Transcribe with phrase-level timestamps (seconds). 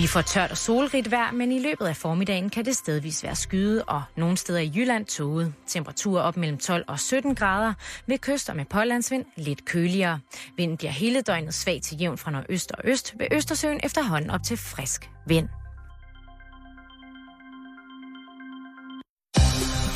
[0.00, 3.36] Vi får tørt og solrigt vejr, men i løbet af formiddagen kan det stedvis være
[3.36, 5.54] skyde, og nogle steder i Jylland tåget.
[5.66, 7.74] Temperaturer op mellem 12 og 17 grader.
[8.06, 10.20] Ved kyster med pålandsvind lidt køligere.
[10.56, 13.14] Vinden bliver hele døgnet svag til jævn fra nordøst og øst.
[13.18, 15.48] Ved Østersøen efterhånden op til frisk vind.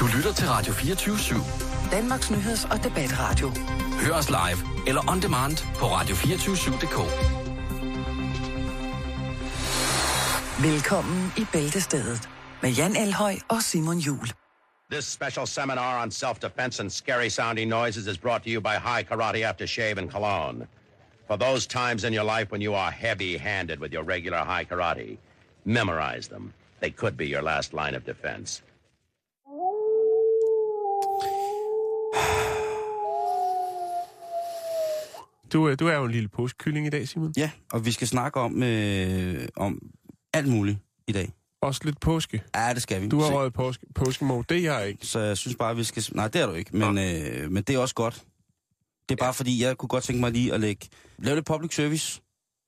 [0.00, 1.90] Du lytter til Radio 24 /7.
[1.90, 3.52] Danmarks Nyheds- og Debatradio.
[4.06, 7.43] Hør os live eller on demand på radio247.dk.
[10.62, 12.28] Velkommen i Bæltestedet
[12.62, 14.28] med Jan Elhøj og Simon Jul.
[14.90, 19.04] This special seminar on self-defense and scary sounding noises is brought to you by High
[19.10, 20.66] Karate Aftershave and Cologne.
[21.26, 25.18] For those times in your life when you are heavy-handed with your regular high karate,
[25.64, 26.52] memorize them.
[26.80, 28.62] They could be your last line of defense.
[35.52, 37.32] Du, øh, du er jo en lille påskekylling i dag, Simon.
[37.36, 39.90] Ja, og vi skal snakke om, øh, om
[40.34, 41.32] alt muligt i dag.
[41.62, 42.42] Også lidt påske.
[42.54, 43.08] Ja, det skal vi.
[43.08, 45.06] Du har røget påske, påskemode, det er jeg ikke.
[45.06, 46.04] Så jeg synes bare, vi skal...
[46.12, 48.22] Nej, det er du ikke, men, øh, men det er også godt.
[49.08, 51.74] Det er bare fordi, jeg kunne godt tænke mig lige at lægge, lave lidt public
[51.74, 52.20] service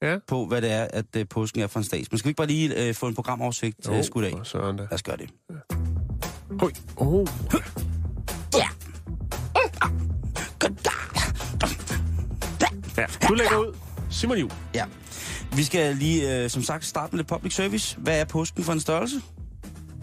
[0.02, 0.18] Ja.
[0.28, 2.10] på, hvad det er, at øh, påsken er for en stats.
[2.12, 4.30] Men skal vi ikke bare lige øh, få en programoversigt øh, skudt af?
[4.30, 4.82] for Søren da.
[4.82, 5.30] Lad os gøre det.
[6.60, 6.70] Hoi.
[6.96, 7.26] Oh.
[8.54, 8.68] Ja.
[12.98, 13.76] Ja, du lægger ud.
[14.10, 14.52] Simon Juhl.
[14.74, 14.84] Ja.
[15.54, 17.96] Vi skal lige, øh, som sagt, starte med lidt public service.
[17.98, 19.20] Hvad er påsken for en størrelse?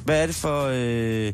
[0.05, 0.69] Hvad er det for...
[0.73, 1.33] Øh,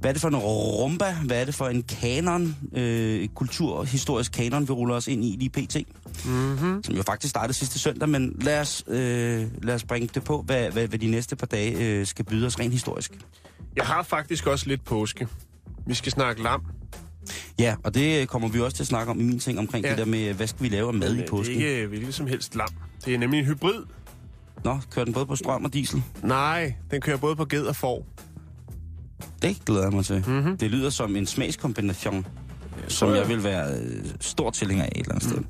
[0.00, 1.12] hvad er det for en rumba?
[1.24, 5.50] Hvad er det for en kanon, øh, kulturhistorisk kanon, vi ruller os ind i lige
[5.50, 5.76] pt?
[6.24, 6.82] Mm-hmm.
[6.84, 10.42] Som jo faktisk startede sidste søndag, men lad os, øh, lad os bringe det på,
[10.42, 13.12] hvad, hvad, hvad de næste par dage øh, skal byde os rent historisk.
[13.76, 15.28] Jeg har faktisk også lidt påske.
[15.86, 16.62] Vi skal snakke lam.
[17.58, 19.84] Ja, og det øh, kommer vi også til at snakke om i min ting omkring
[19.84, 19.90] Ja.
[19.90, 21.58] det der med, hvad skal vi lave af mad i øh, påsken?
[21.58, 22.68] Det er ikke hvilket som helst lam.
[23.04, 23.82] Det er nemlig en hybrid.
[24.64, 26.02] Nå, kører den både på strøm og diesel?
[26.22, 28.06] Nej, den kører både på ged og får.
[29.42, 30.18] Det glæder jeg mig til.
[30.18, 30.34] Mhm.
[30.34, 30.56] Mm-hmm.
[30.56, 32.26] Det lyder som en smagskombination,
[32.88, 35.46] som tror jeg vil være øh, stor tilhænger af et eller andet mm.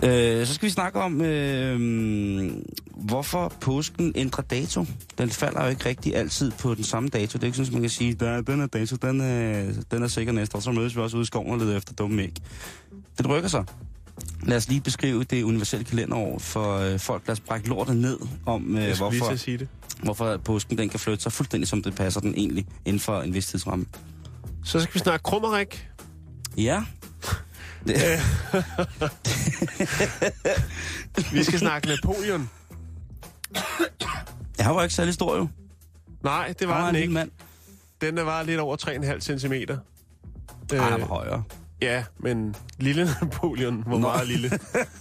[0.00, 0.40] sted.
[0.40, 2.50] Øh, så skal vi snakke om, øh,
[2.96, 4.84] hvorfor påsken ændrer dato.
[5.18, 7.36] Den falder jo ikke rigtig altid på den samme dato.
[7.36, 10.02] Det er ikke sådan, at man kan sige, at den er dato, den er, den
[10.02, 10.60] er sikker næste år.
[10.60, 12.36] Så mødes vi også ude i skoven og leder efter dumme æg.
[13.18, 13.64] Den rykker sig.
[14.42, 17.22] Lad os lige beskrive det universelle kalenderår for øh, folk.
[17.26, 19.68] Lad os brække lortet ned om, øh, hvorfor sige det.
[20.02, 23.34] hvorfor påsken den kan flytte sig fuldstændig, som det passer den egentlig, inden for en
[23.34, 23.86] vis tidsramme.
[24.64, 25.88] Så skal vi snakke krummerik.
[26.56, 26.84] Ja.
[27.86, 27.96] Det,
[31.32, 32.50] Vi skal snakke Napoleon.
[34.58, 35.48] jeg var ikke særlig stor jo.
[36.22, 37.14] Nej, det var var en den ikke.
[37.14, 37.30] mand.
[38.00, 38.76] Den var lidt over
[39.20, 39.52] 3,5 cm.
[39.52, 41.42] Øh, han var højere.
[41.82, 43.98] Ja, men lille Napoleon var Nå.
[43.98, 44.50] meget lille.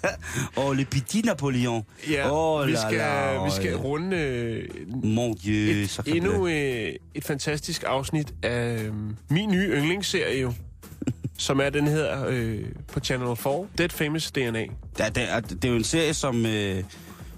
[0.57, 1.85] Åh, le petit Napoleon.
[2.09, 4.69] Ja, Åh, vi, la, skal, la, vi skal runde øh,
[5.03, 8.93] Mon dieu, så et, kan endnu øh, et fantastisk afsnit af øh,
[9.29, 10.53] min nye yndlingsserie, jo,
[11.37, 14.65] som er den her øh, på Channel 4, Dead Famous DNA.
[14.99, 16.83] Ja, det, er, det er jo en serie, som, øh,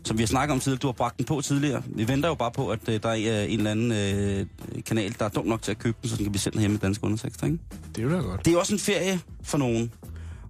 [0.03, 0.79] som vi har snakket om tidligere.
[0.79, 1.83] Du har bragt den på tidligere.
[1.85, 4.45] Vi venter jo bare på, at øh, der er en eller anden øh,
[4.85, 6.73] kanal, der er dum nok til at købe den, så den kan blive sendt hjemme
[6.73, 7.59] med danske undertekster, ikke?
[7.95, 8.45] Det er jo da godt.
[8.45, 9.91] Det er også en ferie for nogen.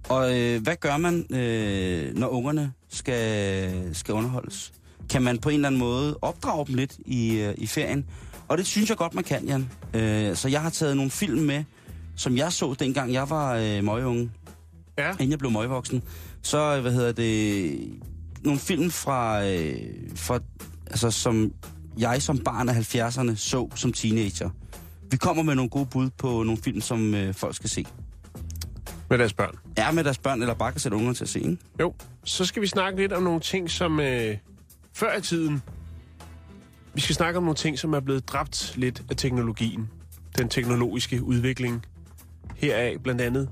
[0.09, 4.73] Og øh, hvad gør man, øh, når ungerne skal, skal underholdes?
[5.09, 8.05] Kan man på en eller anden måde opdrage dem lidt i, øh, i ferien?
[8.47, 9.69] Og det synes jeg godt, man kan, Jan.
[9.93, 11.63] Øh, så jeg har taget nogle film med,
[12.15, 14.31] som jeg så, dengang jeg var øh, møgeunge,
[14.97, 16.03] Ja, inden jeg blev møgevoksen.
[16.41, 18.01] Så, øh, hvad hedder det,
[18.43, 19.75] nogle film fra, øh,
[20.15, 20.39] fra
[20.87, 21.53] altså, som
[21.97, 24.49] jeg som barn af 70'erne så som teenager.
[25.11, 27.85] Vi kommer med nogle gode bud på nogle film, som øh, folk skal se
[29.11, 29.55] med deres børn.
[29.77, 31.57] er med deres børn, eller bare kan sætte ungerne til at se, ikke?
[31.79, 31.93] Jo,
[32.23, 34.37] så skal vi snakke lidt om nogle ting, som øh,
[34.93, 35.61] før i tiden...
[36.93, 39.89] Vi skal snakke om nogle ting, som er blevet dræbt lidt af teknologien.
[40.37, 41.85] Den teknologiske udvikling.
[42.55, 43.49] Heraf blandt andet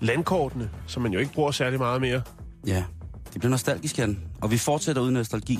[0.00, 2.22] landkortene, som man jo ikke bruger særlig meget mere.
[2.66, 2.84] Ja,
[3.36, 4.18] det bliver nostalgisk, Jan.
[4.40, 5.58] Og vi fortsætter uden nostalgi.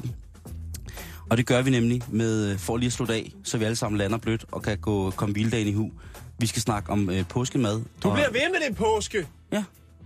[1.30, 3.76] Og det gør vi nemlig med, øh, for lige at slutte af, så vi alle
[3.76, 5.90] sammen lander blødt og kan gå, komme hviledagen i hu.
[6.38, 7.82] Vi skal snakke om øh, påskemad.
[8.02, 9.26] Du og, bliver ved med det påske!
[9.52, 9.64] Ja,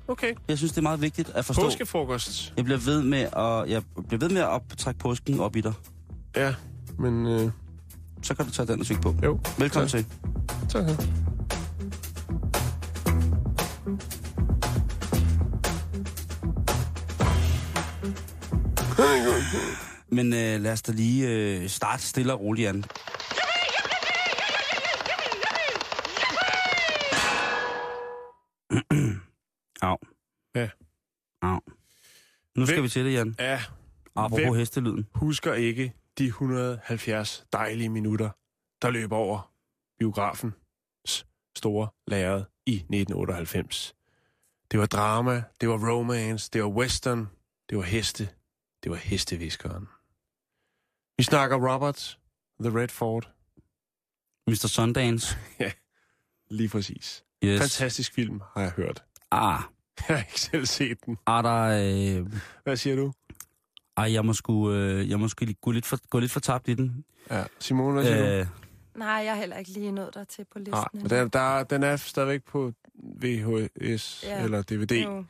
[0.09, 0.35] Okay.
[0.49, 1.62] jeg synes, det er meget vigtigt at forstå.
[1.62, 2.53] Påskefrokost.
[2.56, 5.73] Jeg bliver ved med at, jeg bliver ved med at optrække påsken op i dig.
[6.37, 6.55] Ja,
[6.99, 7.50] men øh,
[8.23, 9.15] Så kan du tage den musik på.
[9.25, 9.41] jo.
[9.59, 10.05] Velkommen tak.
[10.05, 10.06] til.
[10.69, 10.85] Tak.
[20.17, 22.85] Men øh, lad os da lige øh, starte stille og roligt, Jan.
[29.82, 29.97] Au.
[30.55, 30.69] Ja.
[31.43, 31.61] Au.
[32.56, 33.35] Nu skal Hvem- vi til det, Jan.
[33.38, 33.61] Ja,
[34.17, 35.06] Apropos hestelyden.
[35.14, 38.31] husker ikke de 170 dejlige minutter,
[38.82, 39.52] der løb over
[39.99, 41.26] biografens
[41.56, 43.94] store lærred i 1998.
[44.70, 47.29] Det var drama, det var romance, det var western,
[47.70, 48.29] det var heste,
[48.85, 49.88] det var hesteviskeren.
[51.19, 52.19] Vi snakker Robert,
[52.61, 53.31] The Red Ford,
[54.47, 54.67] Mr.
[54.69, 55.37] Sundance.
[56.50, 57.25] lige præcis.
[57.44, 57.61] Yes.
[57.61, 59.05] Fantastisk film, har jeg hørt.
[59.31, 59.61] Ah,
[60.09, 61.19] Jeg har ikke selv set den.
[61.27, 61.62] er der...
[62.21, 62.32] Øh,
[62.65, 63.12] Hvad siger du?
[63.97, 66.69] ej, jeg må sgu, øh, jeg må sgu gå lidt, for, gå lidt for tabt
[66.69, 67.05] i den.
[67.31, 68.41] Ja, Simone, hvad siger du?
[68.41, 68.47] Øh,
[68.97, 70.73] Nej, jeg har heller ikke lige nået der til på listen.
[70.75, 74.38] Nej, men den, der, den er stadigvæk på VHS ja.
[74.38, 74.44] Ja.
[74.44, 74.93] eller DVD.
[75.05, 75.25] Jo.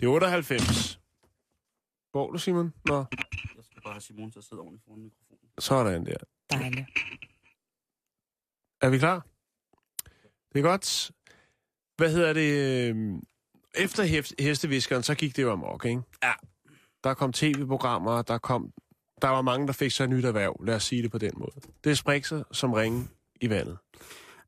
[0.00, 1.00] Det er 98.
[2.14, 2.72] Hvor du, Simon?
[2.86, 5.50] Nå, jeg skal bare have Simon til at sidde ordentligt foran mikrofonen.
[5.58, 6.16] sådan der.
[6.50, 6.88] Dejligt.
[8.80, 9.26] Er vi klar?
[10.52, 11.10] Det er godt.
[11.96, 12.52] Hvad hedder det?
[12.96, 13.18] øh,
[13.74, 14.02] Efter
[14.42, 16.02] hesteviskeren, så gik det jo amok, ikke?
[16.22, 16.32] Ja.
[17.04, 18.72] Der kom tv-programmer, der kom...
[19.22, 21.32] Der var mange, der fik sig et nyt erhverv, lad os sige det på den
[21.36, 21.52] måde.
[21.84, 23.08] Det spredte sig som ringe
[23.40, 23.78] i vandet.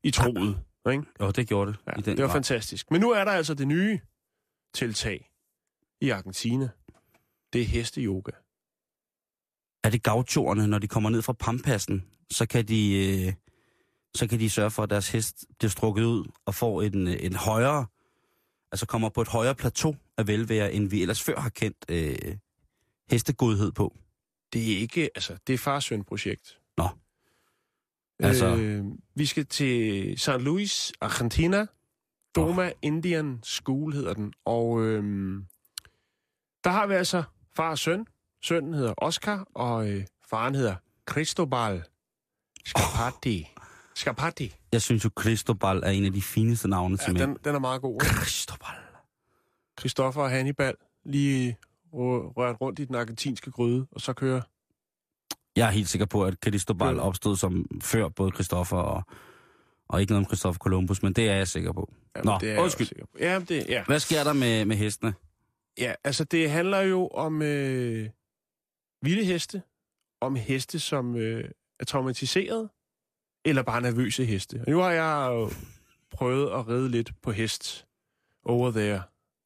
[0.03, 0.57] I troet,
[0.91, 1.03] ikke?
[1.21, 1.79] Jo, det gjorde det.
[1.87, 2.35] Ja, i den det var grad.
[2.35, 2.91] fantastisk.
[2.91, 3.99] Men nu er der altså det nye
[4.73, 5.31] tiltag
[6.01, 6.69] i Argentina.
[7.53, 8.31] Det er hesteyoga.
[9.83, 12.93] Er det gauchoerne, når de kommer ned fra pampassen, så kan de,
[13.27, 13.33] øh,
[14.15, 17.15] så kan de sørge for, at deres hest bliver strukket ud og får en, øh,
[17.19, 17.85] en højere,
[18.71, 22.37] altså kommer på et højere plateau af velvære, end vi ellers før har kendt øh,
[23.09, 23.95] hestegodhed på.
[24.53, 26.59] Det er ikke, altså, det er fars søn projekt.
[26.77, 26.87] Nå.
[28.19, 28.85] Altså- Øh,
[29.15, 30.29] vi skal til St.
[30.39, 31.65] Louis, Argentina.
[32.35, 32.71] Doma oh.
[32.81, 34.33] Indian School hedder den.
[34.45, 35.45] Og øhm,
[36.63, 37.23] der har vi altså
[37.57, 38.05] far og søn.
[38.43, 40.75] Sønnen hedder Oscar, og øh, faren hedder
[41.09, 41.83] Cristobal
[42.65, 43.47] Scarpati.
[43.57, 43.63] Oh.
[43.95, 44.55] Scarpati.
[44.71, 47.21] Jeg synes jo, Cristobal er en af de fineste navne til Ja, mænd.
[47.21, 47.93] den, den er meget god.
[47.93, 48.05] ikke?
[48.15, 48.75] Cristobal.
[49.79, 50.73] Christoffer og Hannibal
[51.05, 51.57] lige
[51.93, 54.41] rø- rørt rundt i den argentinske gryde, og så kører...
[55.55, 59.03] Jeg er helt sikker på, at Cristobal opstod som før både Christoffer og,
[59.89, 61.93] og ikke noget om Christoffer Columbus, men det er jeg sikker på.
[62.15, 62.87] Ja, Nå, det er jeg undskyld.
[62.87, 63.11] sikker på.
[63.19, 63.83] Ja, det, ja.
[63.85, 65.13] Hvad sker der med, med hestene?
[65.77, 68.09] Ja, altså det handler jo om øh,
[69.01, 69.61] vilde heste,
[70.21, 72.69] om heste, som øh, er traumatiseret,
[73.45, 74.61] eller bare nervøse heste.
[74.67, 75.49] Og nu har jeg jo
[76.11, 77.85] prøvet at ride lidt på hest
[78.45, 79.01] over there.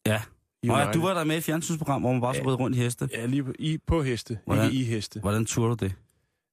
[0.05, 0.21] Ja.
[0.63, 2.77] Nå ja, du var der med i et fjernsynsprogram, hvor man bare skulle ride rundt
[2.77, 3.09] i heste.
[3.11, 4.65] Ja, lige på, i, på heste, Hvordan?
[4.65, 5.19] ikke i heste.
[5.19, 5.95] Hvordan turde du det?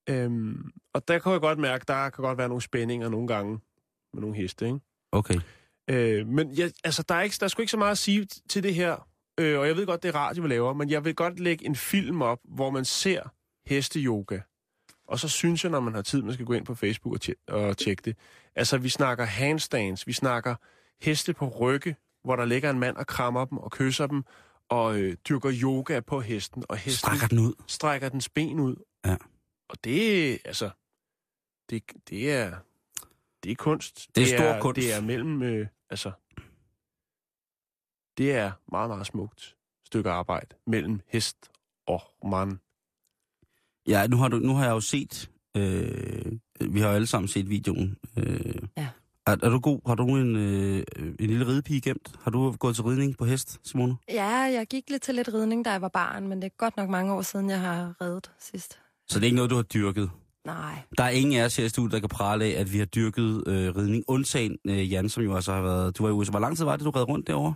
[0.08, 3.60] Øhm, og der kan jeg godt mærke, der kan godt være nogle spændinger nogle gange
[4.14, 4.80] med nogle heste, ikke?
[5.12, 5.40] Okay.
[5.90, 8.24] Øh, men jeg, altså, der er, ikke, der er sgu ikke så meget at sige
[8.24, 9.08] til det her.
[9.38, 11.66] Øh, og jeg ved godt, det er radio, vi laver, men jeg vil godt lægge
[11.66, 13.22] en film op, hvor man ser
[13.66, 14.40] hesteyoga.
[15.08, 17.20] Og så synes jeg, når man har tid, man skal gå ind på Facebook og,
[17.24, 18.16] tje- og tjekke det.
[18.54, 20.54] Altså, vi snakker handstands, vi snakker
[21.00, 24.24] heste på rygge, hvor der ligger en mand og krammer dem og kysser dem,
[24.68, 27.54] og øh, dyrker yoga på hesten, og hesten Strækker den ud.
[27.66, 28.76] strækker dens ben ud.
[29.06, 29.16] Ja.
[29.68, 30.70] Og det, altså,
[31.70, 32.56] det, det er,
[33.44, 34.06] det er kunst.
[34.14, 34.76] Det er stor kunst.
[34.76, 36.12] Det er mellem, øh, altså,
[38.18, 39.54] det er meget, meget smukt
[39.86, 41.36] stykke arbejde mellem hest
[41.86, 42.58] og mand.
[43.88, 46.32] Ja, nu har, du, nu har jeg jo set, øh,
[46.70, 47.96] vi har jo alle sammen set videoen.
[48.16, 48.88] Øh, Ja.
[49.26, 49.80] Er, er du god?
[49.86, 50.82] Har du en, øh,
[51.20, 52.12] en lille ridepige gemt?
[52.22, 53.96] Har du gået til ridning på hest, Simone?
[54.08, 56.76] Ja, jeg gik lidt til lidt ridning, da jeg var barn, men det er godt
[56.76, 58.78] nok mange år siden, jeg har reddet sidst.
[59.08, 60.10] Så det er ikke noget, du har dyrket?
[60.46, 60.82] Nej.
[60.98, 62.84] Der er ingen af os her i studiet, der kan prale af, at vi har
[62.86, 64.04] dyrket øh, ridning.
[64.08, 65.98] Undtagen øh, Jan, som jo altså har været...
[65.98, 66.30] Du var i USA.
[66.30, 67.54] Hvor lang tid var det, du red rundt derovre?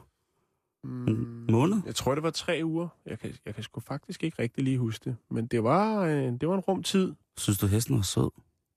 [0.85, 1.77] En måned?
[1.87, 2.89] Jeg tror, det var tre uger.
[3.07, 5.17] Jeg kan, jeg kan sgu faktisk ikke rigtig lige huske det.
[5.31, 7.12] Men det var, øh, det var en rum tid.
[7.39, 8.31] Synes du, hesten var sød?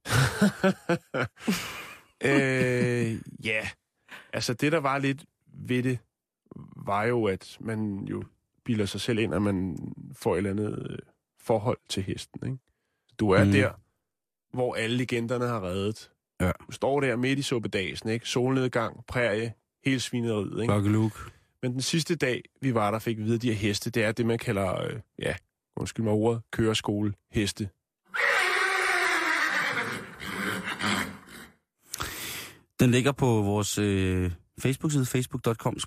[2.26, 3.68] øh, ja,
[4.34, 6.00] altså det, der var lidt ved det,
[6.76, 8.24] var jo, at man jo
[8.66, 9.78] bilder sig selv ind, at man
[10.14, 10.98] får et eller andet øh,
[11.40, 12.40] forhold til hesten.
[12.46, 12.58] Ikke?
[13.20, 13.52] Du er Mm.
[13.52, 13.72] der,
[14.54, 16.12] hvor alle legenderne har reddet.
[16.42, 16.52] Ja.
[16.68, 18.30] Du står der midt i suppedagen, ikke?
[18.30, 19.54] solnedgang, prærie,
[19.86, 20.62] hele svineriet.
[20.62, 20.74] Ikke?
[20.74, 21.16] Bukke Luke.
[21.66, 24.12] Men den sidste dag, vi var der, fik vi videre de her heste, det er
[24.12, 25.36] det, man kalder, øh, ja,
[25.78, 27.70] undskyld mig ordet, køreskole heste.
[32.80, 35.78] Den ligger på vores øh, Facebook-side, facebook.com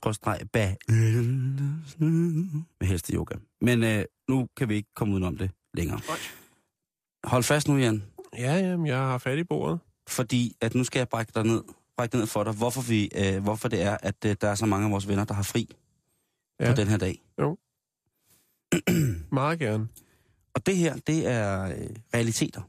[2.81, 3.35] med hesteyoga.
[3.61, 6.01] Men øh, nu kan vi ikke komme udenom det længere.
[7.25, 8.03] Hold fast nu, Jan.
[8.39, 9.81] Ja, jamen, jeg har fat i bordet.
[10.09, 11.63] Fordi at nu skal jeg brække dig ned,
[11.99, 14.67] brække ned for dig, hvorfor, vi, øh, hvorfor det er, at øh, der er så
[14.67, 15.69] mange af vores venner, der har fri
[16.61, 16.71] ja.
[16.71, 17.23] På den her dag.
[19.33, 19.89] Meget gerne.
[20.55, 22.63] Og det her, det er øh, realiteter.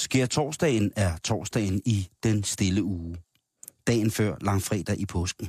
[0.00, 3.16] Sker torsdagen er torsdagen i den stille uge.
[3.86, 5.48] Dagen før langfredag i påsken.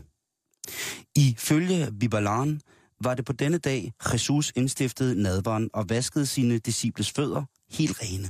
[1.15, 2.61] Ifølge Bibalan
[3.01, 8.29] var det på denne dag, Jesus indstiftede nadveren og vaskede sine disciples fødder helt rene.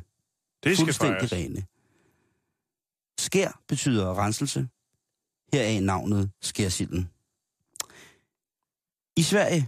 [0.63, 1.33] Det skal Fuldstændig fejres.
[1.33, 1.65] rene.
[3.19, 4.67] Skær betyder renselse.
[5.53, 7.09] Heraf navnet skærsilden.
[9.17, 9.67] I Sverige,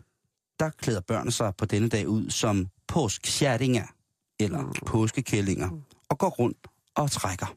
[0.60, 3.96] der klæder børn sig på denne dag ud som påskkärringar,
[4.40, 4.74] eller Mm.
[4.86, 5.70] påskekællinger,
[6.10, 7.56] og går rundt og trækker.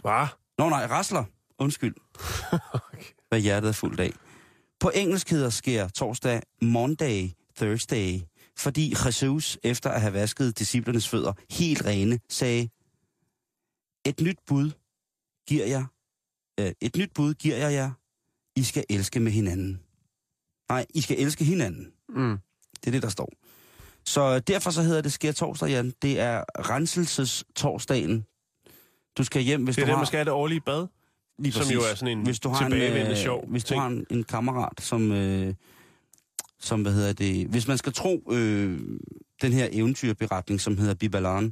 [0.00, 0.26] Hvad?
[0.58, 1.24] Nå nej, rasler.
[1.58, 1.94] Undskyld.
[3.28, 4.12] Hvad hjertet er fuldt af.
[4.80, 8.20] På engelsk hedder sker torsdag Monday, Thursday,
[8.58, 12.68] fordi Jesus, efter at have vasket disciplernes fødder helt rene, sagde,
[14.06, 14.70] et nyt bud
[15.48, 15.84] giver jeg,
[16.60, 17.90] øh, et nyt bud giver jeg jer,
[18.56, 19.80] I skal elske med hinanden.
[20.68, 21.92] Nej, I skal elske hinanden.
[22.08, 22.38] Mm.
[22.80, 23.28] Det er det, der står.
[24.04, 25.92] Så derfor så hedder det sker torsdag, Jan.
[26.02, 28.26] Det er renselses torsdagen.
[29.18, 30.00] Du skal hjem, hvis Det er du der, har...
[30.00, 30.86] man skal have det årlige bad.
[31.38, 31.74] Lige som præcis.
[31.74, 33.80] jo er sådan en hvis du har en, tilbagevendende øh, sjov Hvis du ting.
[33.80, 35.54] har en, en kammerat, som, øh,
[36.62, 38.80] som, hvad hedder det, hvis man skal tro øh,
[39.42, 41.44] den her eventyrberetning, som hedder Bibalan,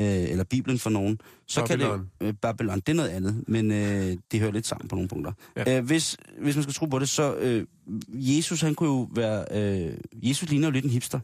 [0.00, 1.88] øh, eller Bibelen for nogen, så Babylon.
[1.90, 2.26] kan det...
[2.26, 5.32] Øh, Babylon, det er noget andet, men øh, det hører lidt sammen på nogle punkter.
[5.56, 5.62] Ja.
[5.66, 5.78] Ja.
[5.78, 7.66] Øh, hvis, hvis man skal tro på det, så øh,
[8.08, 9.44] Jesus, han kunne jo være...
[9.52, 11.20] Øh, Jesus ligner jo lidt en hipster.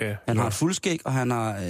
[0.00, 1.62] Ja, Han har et fuldskæg, og han har øh,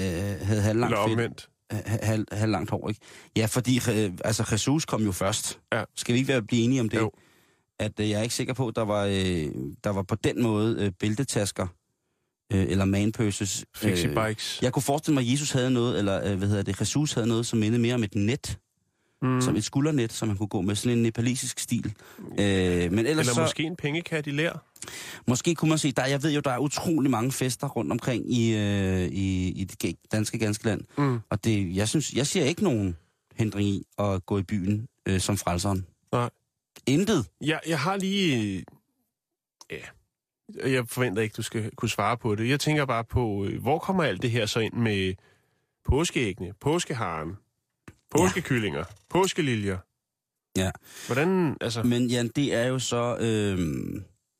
[0.42, 1.48] havde halvlangt fedt omvendt.
[1.70, 3.00] ha- halv, halv langt hår, ikke?
[3.36, 5.60] Ja, fordi øh, altså, Jesus kom jo først.
[5.72, 5.84] Ja.
[5.96, 6.98] Skal vi ikke være blive enige om det?
[6.98, 7.10] Jo.
[7.78, 9.46] At øh, jeg er ikke sikker på, at der var, øh,
[9.84, 11.66] der var på den måde øh, bæltetasker
[12.52, 13.64] øh, eller manpurses.
[13.76, 14.58] Fixie bikes.
[14.62, 17.28] jeg kunne forestille mig, at Jesus havde noget, eller øh, hvad hedder det, Jesus havde
[17.28, 18.58] noget, som mindede mere om et net,
[19.22, 19.40] Mm.
[19.40, 21.94] som et skuldernet, som man kunne gå med sådan en nepalesisk stil.
[22.18, 24.64] Øh, men ellers Eller så, måske en pengekat i lær.
[25.26, 28.32] Måske kunne man sige, der, jeg ved jo, der er utrolig mange fester rundt omkring
[28.32, 30.80] i, øh, i, i det danske, ganske land.
[30.98, 31.18] Mm.
[31.30, 32.96] Og det, jeg synes, jeg ser ikke nogen
[33.36, 35.86] hindring i at gå i byen øh, som frelseren.
[36.12, 36.30] Nej.
[36.88, 37.26] Intet.
[37.40, 38.64] Jeg, jeg har lige...
[39.70, 39.76] Ja,
[40.70, 42.48] jeg forventer ikke, du skal kunne svare på det.
[42.48, 45.14] Jeg tænker bare på, øh, hvor kommer alt det her så ind med
[45.84, 47.36] påskeæggene, påskeharen,
[48.10, 49.78] påskekyllinger, påskeliljer?
[50.56, 50.70] Ja.
[51.06, 53.16] Hvordan, altså, Men Jan, det er jo så...
[53.20, 53.58] Øh, er det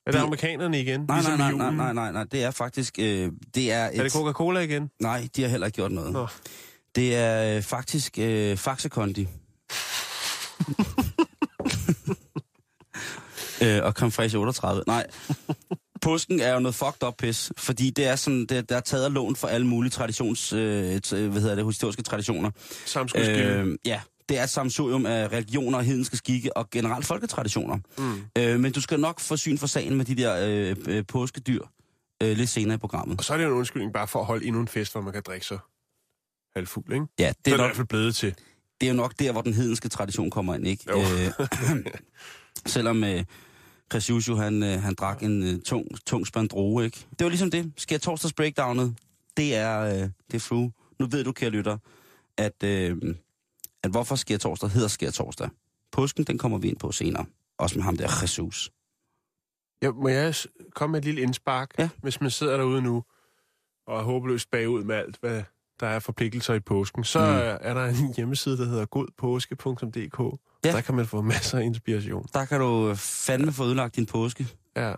[0.07, 1.00] det- amerikanerne igen?
[1.00, 2.99] nej, ligesom nej, nej, nej, nej, nej, det er faktisk...
[2.99, 4.90] Øh, det er, et, Er det Coca-Cola igen?
[5.00, 6.12] Nej, de har heller ikke gjort noget.
[6.12, 6.26] Nå.
[6.95, 9.28] Det er øh, faktisk øh, Faxe Kondi.
[13.62, 14.83] Øh, og Creme Fraiche 38.
[14.87, 15.07] Nej,
[16.03, 19.05] påsken er jo noget fucked up pis, fordi det er sådan, det, der er taget
[19.05, 22.50] af lån for alle mulige traditions, øh, t- hvad hedder det, historiske traditioner.
[22.87, 23.43] Samskudskilde.
[23.45, 27.79] Øh, ja, det er et samsurium af religioner, hedenske skikke og generelt folketraditioner.
[27.99, 28.21] Mm.
[28.38, 31.62] Øh, men du skal nok få syn for sagen med de der øh, øh, påskedyr
[32.23, 33.19] øh, lidt senere i programmet.
[33.19, 35.00] Og så er det jo en undskyldning bare for at holde endnu en fest, hvor
[35.00, 35.59] man kan drikke sig
[36.57, 37.07] halvfuld, ikke?
[37.19, 38.35] Ja, Det det er er, det i nok, hvert fald blevet til.
[38.81, 40.85] det er jo nok der, hvor den hedenske tradition kommer ind, ikke?
[40.91, 40.99] Jo.
[41.00, 41.47] Øh,
[42.67, 43.25] selvom øh,
[43.95, 47.07] Jo, han, øh, han drak en øh, tung, tung spand droge, ikke?
[47.11, 47.73] Det var ligesom det.
[47.76, 48.97] Sker torsdags breakdownet,
[49.37, 50.71] det er, øh, det er flu.
[50.99, 51.78] Nu ved du, kære lytter,
[52.37, 52.97] at, øh,
[53.83, 55.49] at hvorfor sker torsdag hedder sker torsdag.
[55.92, 57.26] Påsken, den kommer vi ind på senere.
[57.59, 58.71] Også med ham der, Jesus.
[59.83, 60.35] Ja, må jeg
[60.75, 61.71] komme med et lille indspark?
[61.78, 61.88] Ja.
[62.02, 63.04] Hvis man sidder derude nu
[63.87, 65.42] og er håbløst bagud med alt, hvad
[65.80, 67.68] der er forpligtelser i påsken, så mm.
[67.68, 70.40] er der en hjemmeside, der hedder godpåske.dk.
[70.65, 70.73] Ja.
[70.73, 72.27] Der kan man få masser af inspiration.
[72.35, 74.47] Der kan du fandme få udlagt din påske.
[74.77, 74.95] Ja.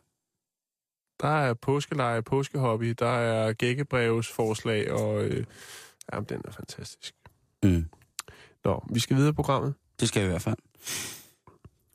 [1.20, 5.44] Der er påskeleje, påskehobby, der er gækkebrevsforslag, og øh,
[6.12, 7.14] jamen, den er fantastisk.
[7.62, 7.84] Mm.
[8.64, 9.74] Nå, vi skal videre i programmet.
[10.00, 10.56] Det skal vi i hvert fald.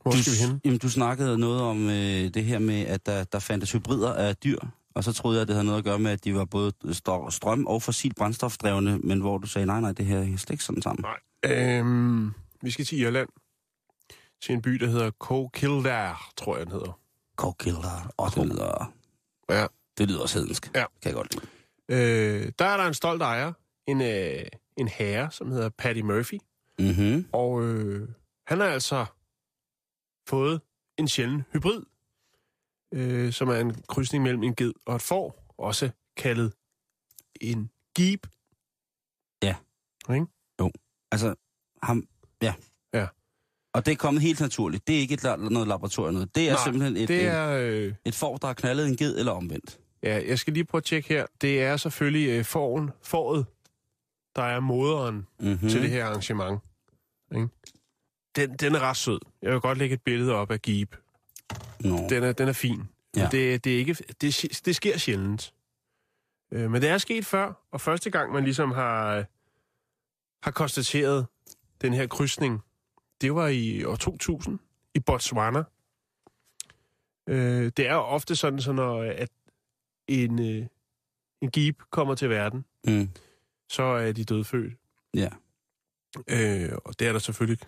[0.02, 0.62] Hvor du, skal vi hen?
[0.66, 4.36] Jamen, du snakkede noget om øh, det her med, at der, der fandtes hybrider af
[4.36, 4.60] dyr,
[4.96, 6.74] og så troede jeg, at det havde noget at gøre med, at de var både
[6.86, 10.50] str- strøm- og fossil brændstofdrevne, men hvor du sagde, nej, nej, det her er slet
[10.50, 11.06] ikke sådan sammen.
[11.44, 11.52] Nej.
[11.54, 12.32] Øhm,
[12.62, 13.30] vi skal til Irland.
[14.42, 17.00] Til en by, der hedder Coquildare, tror jeg, den hedder.
[17.36, 18.14] Kokilder.
[18.18, 18.94] Og det lyder,
[19.50, 19.68] Ja.
[19.98, 20.72] det lyder også hedensk.
[20.76, 20.86] Ja.
[21.02, 21.46] Kan jeg godt lide.
[21.90, 23.54] Øh, der er der en stolt ejer,
[23.88, 24.46] en, øh,
[24.78, 26.40] en herre, som hedder Paddy Murphy.
[26.80, 27.30] Mm-hmm.
[27.32, 28.10] Og øh,
[28.48, 29.06] han har altså
[30.28, 30.62] fået
[30.98, 31.84] en sjælden hybrid,
[32.94, 36.54] øh, som er en krydsning mellem en ged og et får, også kaldet
[37.42, 38.28] en gib.
[41.12, 41.36] Altså,
[41.84, 42.08] ham,
[42.42, 42.54] ja.
[43.76, 44.88] Og det er kommet helt naturligt.
[44.88, 46.14] Det er ikke et, noget laboratorium.
[46.14, 46.36] noget.
[46.36, 47.50] Det er Nej, simpelthen et, Det er...
[47.50, 49.80] Øh, et får, der har knaldet en ged eller omvendt.
[50.04, 51.26] ja, jeg skal lige prøve at tjekke her.
[51.42, 53.46] Det er selvfølgelig øh, foren, foret,
[54.36, 55.60] der er moderen Mm-hmm.
[55.62, 55.70] mm.
[55.70, 56.62] til det her arrangement.
[57.36, 57.48] Ikke?
[58.36, 59.20] Den, den er ret sød.
[59.42, 60.96] Jeg vil godt lægge et billede op af Gib.
[61.80, 61.98] Nå.
[62.10, 62.84] Den er, den er fin.
[63.16, 63.22] Ja.
[63.22, 63.28] Ja.
[63.32, 65.54] Det, det, er ikke, det, det sker sjældent.
[66.52, 69.26] Øh, men det er sket før, og første gang, man ligesom har,
[70.44, 71.26] har konstateret
[71.82, 72.62] den her krydsning,
[73.26, 74.60] det var i år 2000
[74.96, 75.64] i Botswana.
[77.30, 79.30] Øh, det er ofte sådan, så når at
[80.08, 80.66] en, øh,
[81.42, 83.10] en gib kommer til verden, Mm.
[83.70, 84.74] så er de dødfødt.
[85.14, 85.30] Ja.
[86.28, 87.60] Øh, og det er der selvfølgelig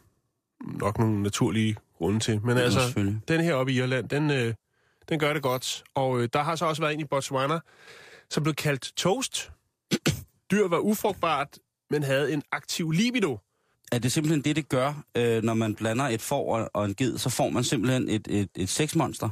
[0.62, 2.42] nok nogle naturlige grunde til.
[2.46, 2.80] Men Ja, altså,
[3.28, 4.54] den her oppe i Irland, den, øh,
[5.10, 5.84] den gør det godt.
[5.94, 7.60] Og øh, der har så også været en i Botswana,
[8.30, 9.52] som blev kaldt toast.
[10.52, 11.60] Dyr var ufrugtbart,
[11.90, 13.40] men havde en aktiv libido.
[13.92, 16.96] Er det simpelthen det, det gør, øh, når man blander et får og, og en
[16.96, 19.30] ged, så får man simpelthen et, et, et sexmonster,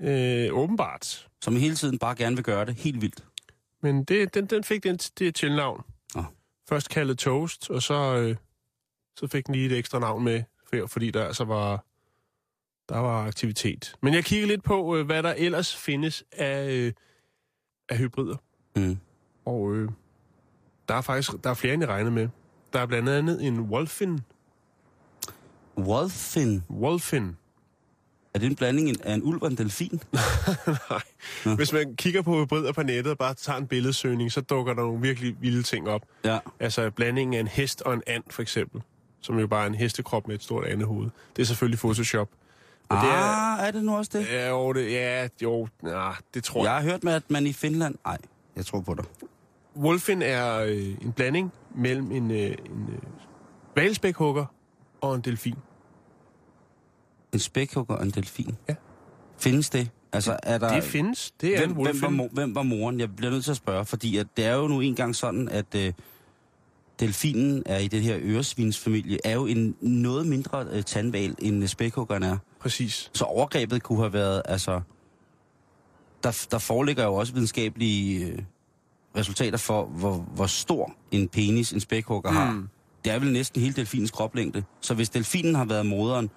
[0.00, 1.28] Øh, åbenbart.
[1.42, 3.24] som hele tiden bare gerne vil gøre det helt vildt.
[3.82, 5.82] Men det, den, den fik den, det tilnavn.
[6.14, 6.24] Nå.
[6.68, 8.36] Først kaldet Toast, og så, øh,
[9.16, 11.84] så fik den lige et ekstra navn med, for- fordi der altså var,
[12.88, 13.94] der var aktivitet.
[14.02, 16.92] Men jeg kigger lidt på, øh, hvad der ellers findes af, øh,
[17.88, 18.36] af hybrider.
[18.76, 18.98] Mm.
[19.44, 19.90] Og øh,
[20.88, 22.28] der er faktisk der er flere, end jeg regnede med.
[22.72, 24.20] Der er blandt andet en Wolfin.
[25.78, 26.62] Wolfin.
[26.70, 27.36] Wolfin.
[28.34, 30.02] Er det en blanding af en ulv og en delfin?
[30.90, 31.54] Nej.
[31.56, 34.82] Hvis man kigger på hybrider på nettet og bare tager en billedsøgning, så dukker der
[34.82, 36.02] nogle virkelig vilde ting op.
[36.24, 36.38] Ja.
[36.60, 38.82] Altså blandingen af en hest og en and, for eksempel.
[39.20, 41.10] Som jo bare er en hestekrop med et stort andehoved.
[41.36, 42.28] Det er selvfølgelig Photoshop.
[42.90, 44.26] Men det er, ah, er det nu også det?
[44.30, 46.74] ja, jo, det, ja, jo, ja, det tror Jeg jeg.
[46.74, 47.94] har hørt med, at man i Finland...
[48.04, 48.18] Nej,
[48.56, 49.04] jeg tror på dig.
[49.76, 52.98] Wolfin er øh, en blanding mellem en, øh, en øh,
[53.76, 54.44] valspækhugger
[55.00, 55.54] og en delfin.
[57.32, 58.56] En spækhugger og en delfin.
[58.68, 58.74] Ja.
[59.38, 59.90] Findes det?
[60.12, 60.74] Altså, er der...
[60.74, 61.30] Det findes.
[61.40, 62.18] Det er hvem, en hvem, Wolfin.
[62.18, 63.00] var, hvem var moren?
[63.00, 65.74] Jeg bliver nødt til at spørge, fordi at det er jo nu engang sådan, at
[65.76, 65.92] øh,
[67.00, 71.68] delfinen er i det her øresvinsfamilie, er jo en noget mindre øh, tandval, end øh,
[71.68, 72.38] spækhuggeren er.
[72.60, 73.10] Præcis.
[73.14, 74.80] Så overgrebet kunne have været, altså...
[76.22, 78.38] Der, der foreligger jo også videnskabelige øh,
[79.16, 82.36] resultater for, hvor, hvor stor en penis en spækhugger mm.
[82.36, 82.66] har.
[83.04, 84.64] Det er vel næsten hele delfinens kroplængde.
[84.80, 86.30] Så hvis delfinen har været moderen,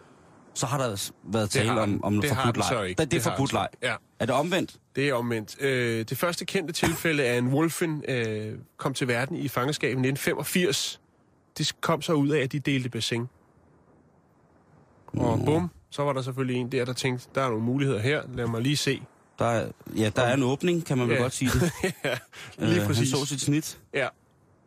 [0.54, 2.90] så har der været tale om, om Det forbudt leg.
[2.90, 3.68] Det, det er Det har forbudt leg.
[3.84, 3.96] Ja.
[4.20, 4.78] Er det omvendt?
[4.96, 5.62] Det er omvendt.
[5.62, 9.92] Øh, det første kendte tilfælde af en wolfin øh, kom til verden i fangenskab i
[9.92, 11.02] 1985.
[11.58, 13.28] Det kom så ud af, at de delte bassin.
[15.18, 18.22] Og bum, så var der selvfølgelig en der, der tænkte, der er nogle muligheder her.
[18.34, 19.02] Lad mig lige se.
[19.40, 21.22] Der er, ja, der er en åbning, kan man vel Ja.
[21.22, 21.72] godt sige det.
[22.04, 22.18] ja,
[22.58, 23.12] lige Øh, præcis.
[23.12, 23.80] Han så sit snit.
[23.94, 24.08] Ja.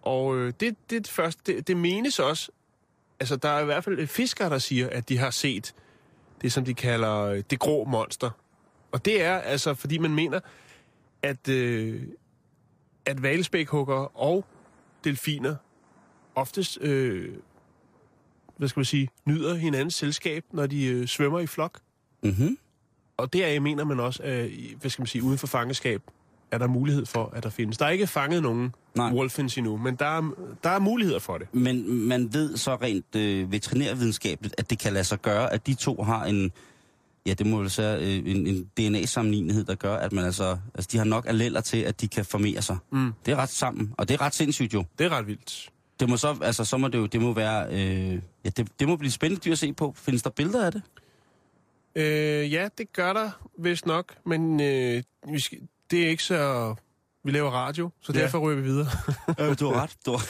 [0.02, 2.50] Og øh, det, det, det første, det, det menes også,
[3.20, 5.74] altså der er i hvert fald fiskere, der siger, at de har set
[6.42, 8.30] det, som de kalder øh, det grå monster.
[8.92, 10.40] Og det er altså, fordi man mener,
[11.22, 12.02] at, øh,
[13.06, 14.44] at valspækhugger og
[15.04, 15.56] delfiner
[16.34, 17.34] oftest, øh,
[18.56, 21.80] hvad skal man sige, nyder hinandens selskab, når de øh, svømmer i flok.
[22.22, 22.58] Mm-hmm.
[23.18, 26.02] Og deraf mener man også, i- hvad skal man sige, uden for fangeskab,
[26.50, 27.78] er der mulighed for, at der findes.
[27.78, 29.12] Der er ikke fanget nogen Nej.
[29.12, 30.30] wolfins endnu, men der er,
[30.64, 31.54] der er muligheder for det.
[31.54, 35.74] Men man ved så rent øh, veterinærvidenskabeligt, at det kan lade sig gøre, at de
[35.74, 36.52] to har en,
[37.26, 40.88] ja, det må vel sige, øh, en, en DNA-sammenlignelighed, der gør, at man altså, altså,
[40.92, 42.76] de har nok alleller til, at de kan formere sig.
[42.92, 43.12] Mm.
[43.26, 44.84] Det er ret sammen, og det er ret sindssygt jo.
[44.98, 45.70] Det er ret vildt.
[46.00, 48.88] Det må så, altså, så må det jo, det må være, øh, ja, det, det
[48.88, 49.94] må blive spændende dyr at se på.
[49.96, 50.82] Findes der billeder af det?
[51.98, 55.58] Øh, ja, det gør der vist nok, men øh, vi skal,
[55.90, 56.74] det er ikke så...
[57.24, 58.20] Vi laver radio, så Ja.
[58.20, 58.86] derfor ryger vi videre.
[59.40, 59.96] Øh, du har ret.
[60.06, 60.26] Du har...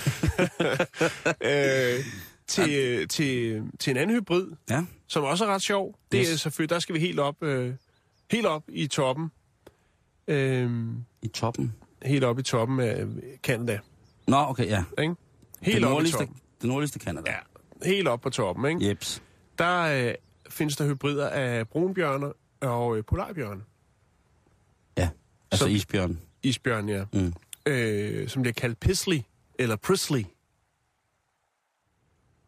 [1.98, 2.04] øh,
[2.46, 4.85] til, til, til en anden hybrid, Ja.
[5.07, 5.98] som også er ret sjov.
[6.12, 6.40] Det er Yes.
[6.40, 7.74] selvfølgelig, der skal vi helt op, øh,
[8.31, 9.31] helt op i toppen.
[10.28, 10.70] Øh,
[11.22, 11.74] I toppen.
[12.02, 13.07] helt op i toppen af
[13.42, 13.78] Canada.
[14.26, 14.85] Nå, okay, ja.
[15.02, 15.14] Ikke?
[15.62, 16.37] Helt det op i toppen.
[16.61, 17.31] det nordligste Canada.
[17.31, 17.38] Ja,
[17.88, 18.64] helt op på toppen.
[18.64, 18.88] Ikke?
[18.88, 19.22] Jeps.
[19.59, 20.14] Der øh,
[20.50, 23.62] findes der hybrider af brunbjørne og øh, polarbjørne.
[24.98, 25.08] Ja,
[25.50, 26.18] altså Så- isbjørn.
[26.42, 27.04] Isbjørn, ja.
[27.12, 27.32] Mm.
[27.66, 29.20] Øh, som bliver kaldt Pisley,
[29.58, 30.24] eller Prisley.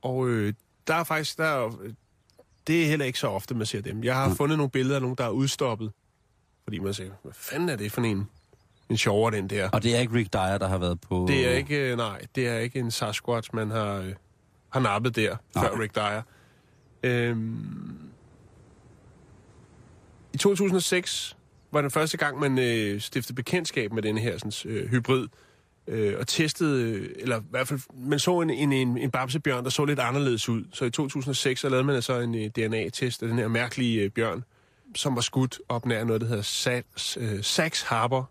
[0.03, 0.53] Og øh,
[0.87, 1.71] der er faktisk, der er,
[2.67, 4.05] det er heller ikke så ofte, man ser dem.
[4.05, 5.93] Jeg har fundet nogle billeder af nogen, der er udstoppet.
[6.65, 8.29] Fordi man siger, hvad fanden er det for en,
[8.91, 9.71] en sjovere, den der?
[9.71, 11.25] Og det er ikke Rick Dyer, der har været på...
[11.29, 14.15] Det er ikke, øh, nej, det er ikke en Sasquatch, man har, øh,
[14.69, 15.65] har nappet der, Nej.
[15.69, 16.23] før Rick Dyer.
[17.03, 17.99] Øhm,
[20.35, 21.37] I 2006
[21.73, 25.29] var den første gang, man øh, stiftede bekendtskab med den her sådan, øh, hybrid,
[25.87, 29.65] øh, og testede, øh, eller i hvert fald, man så en, en, en, en bamsebjørn,
[29.65, 30.65] der så lidt anderledes ud.
[30.73, 34.11] Så i 2006 så lavede man altså en øh, DNA-test af den her mærkelige øh,
[34.11, 34.45] bjørn,
[34.95, 38.31] som var skudt op nær noget, der hedder Sachs, øh, Sax Harbor,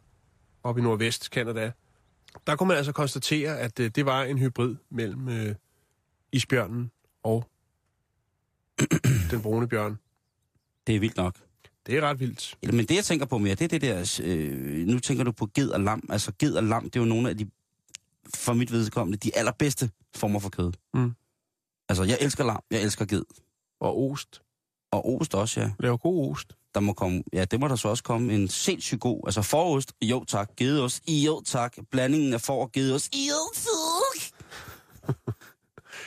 [0.63, 1.71] op i nordvest Canada.
[2.47, 5.55] Der kunne man altså konstatere, at øh, det var en hybrid mellem øh,
[6.31, 6.91] isbjørnen
[7.23, 7.49] og
[9.31, 9.99] den brune bjørn.
[10.87, 11.35] Det er vildt nok.
[11.85, 12.57] Det er ret vildt.
[12.61, 14.21] Eller, Men det, jeg tænker på mere, det er det der...
[14.23, 16.03] Øh, nu tænker du på ged og lam.
[16.09, 17.49] Altså, ged og lam, det er jo nogle af de,
[18.35, 20.71] for mit vedkommende, de allerbedste former for kød.
[20.93, 21.11] Mm.
[21.89, 23.23] Altså, jeg elsker lam, jeg elsker ged.
[23.79, 24.41] Og ost.
[24.91, 25.71] Og ost også, ja.
[25.79, 26.53] Laver god ost.
[26.73, 29.93] der må komme, ja, det må der så også komme en sindssygt god, altså forost,
[30.01, 34.45] jo tak, gedeost, jo tak, blandingen af for og gedeost, jo tak.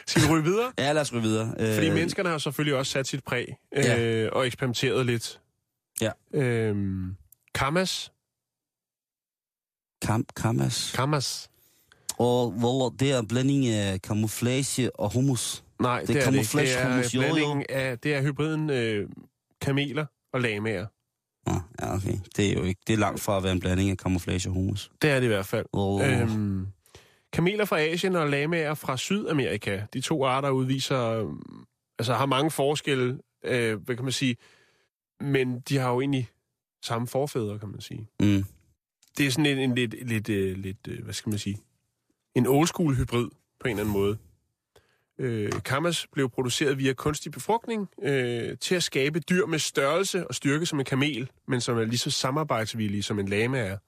[0.06, 0.72] Skal vi ryge videre?
[0.78, 1.54] Ja, lad os ryge videre.
[1.74, 4.28] Fordi Øh, menneskerne har selvfølgelig også sat sit præg øh, Ja.
[4.32, 5.40] og eksperimenteret lidt.
[6.00, 6.10] Ja.
[6.34, 7.16] Øhm,
[7.54, 8.12] Kamas.
[10.02, 10.92] Kam, kamas.
[10.96, 11.48] Kamas.
[12.18, 15.64] Og hvor det er en blanding af camouflage og hummus.
[15.80, 19.08] Nej, Det det, er er det Det er hummus, blandingen af, det er hybriden øh,
[19.60, 20.86] kameler og lamager.
[21.80, 22.14] Ja, okay.
[22.36, 24.52] Det er jo ikke, det er langt fra at være en blanding af camouflage og
[24.52, 24.90] hummus.
[25.02, 25.66] Det er det i hvert fald.
[25.72, 26.66] Og, Øhm,
[27.32, 29.82] kameler fra Asien og lamaer fra Sydamerika.
[29.92, 31.26] De to arter udviser, øh,
[31.98, 34.36] altså har mange forskelle, øh, hvad kan man sige,
[35.20, 36.28] men de har jo egentlig
[36.82, 38.08] samme forfædre, kan man sige.
[38.20, 38.44] mm,
[39.18, 41.58] Det er sådan en, en lidt, lidt, øh, lidt øh, hvad skal man sige,
[42.34, 43.28] en old school hybrid
[43.60, 44.18] på en eller anden måde.
[45.18, 50.34] Øh, Kamas blev produceret via kunstig befrugtning øh, til at skabe dyr med størrelse og
[50.34, 53.78] styrke som en kamel, men som er lige så samarbejdsvillige som en lama er.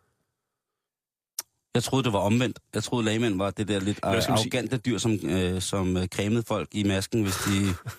[1.75, 2.59] Jeg troede, det var omvendt.
[2.75, 6.69] Jeg troede, lagmænd var det der lidt arrogante dyr, som, øh, som øh, cremede folk
[6.73, 7.51] i masken, hvis de...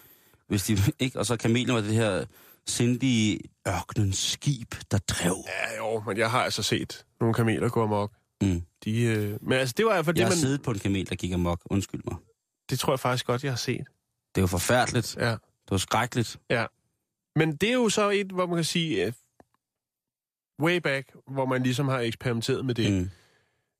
[0.49, 2.25] hvis de ikke, og så kamelen var det her
[2.67, 5.35] sindige ørkenens skib, der drev.
[5.47, 8.11] Ja, jo, men jeg har altså set nogle kameler gå amok.
[8.41, 8.61] Mm.
[8.85, 10.37] De, øh, men altså, det var i hvert fald Jeg det, har man...
[10.37, 11.61] siddet på en kamel, der gik amok.
[11.65, 12.15] Undskyld mig.
[12.69, 13.85] Det tror jeg faktisk godt, jeg har set.
[14.35, 15.17] Det jo forfærdeligt.
[15.19, 15.29] Ja.
[15.31, 16.37] Det var skrækkeligt.
[17.35, 19.13] Men det er jo så et, hvor man kan sige, uh,
[20.65, 22.93] way back, hvor man ligesom har eksperimenteret med det.
[22.93, 23.09] Mm.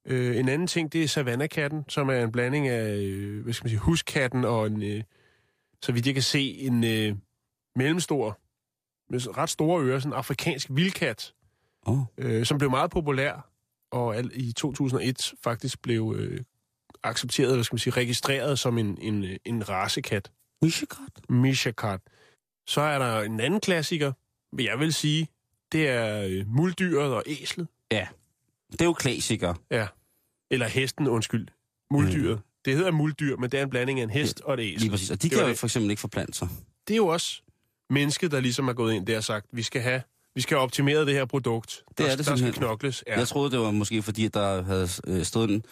[0.05, 3.65] Øh, en anden ting, det er savannakatten, som er en blanding af, øh, hvad skal
[3.65, 5.03] man sige, huskatten og en, øh,
[5.81, 7.15] så vidt jeg kan se, en øh,
[7.75, 8.39] mellemstor,
[9.09, 11.33] med ret store ører, sådan en afrikansk vildkat,
[11.87, 11.99] Oh.
[12.17, 13.49] øh, som blev meget populær,
[13.91, 16.41] og al, i 2001 faktisk blev øh,
[17.03, 20.31] accepteret, hvad skal man sige, registreret som en, en, øh, en racekat.
[20.61, 21.29] Mishikat.
[21.29, 21.99] Mishakat.
[22.67, 24.11] Så er der en anden klassiker,
[24.51, 25.27] vil jeg vil sige,
[25.71, 27.67] det er øh, muldyret og æslet.
[28.71, 29.55] Det er jo klassikere.
[29.71, 29.87] Ja.
[30.51, 31.47] Eller hesten, undskyld.
[31.91, 32.35] Muldyret.
[32.37, 32.43] Mm.
[32.65, 34.79] Det hedder muldyr, men det er en blanding af en hest og et æsel.
[34.79, 35.11] Lige præcis.
[35.11, 35.57] Og de Det kan jo det.
[35.59, 36.47] for eksempel ikke forplante sig.
[36.87, 37.41] Det er jo også
[37.89, 40.01] mennesket, der ligesom er gået ind der og sagt, vi skal have,
[40.35, 41.83] vi skal have optimeret det her produkt.
[41.89, 43.03] Det der, er det der skal knokles.
[43.07, 43.13] Ja.
[43.13, 43.19] Ja.
[43.19, 45.63] Jeg troede, det var måske fordi, der havde øh, stået en,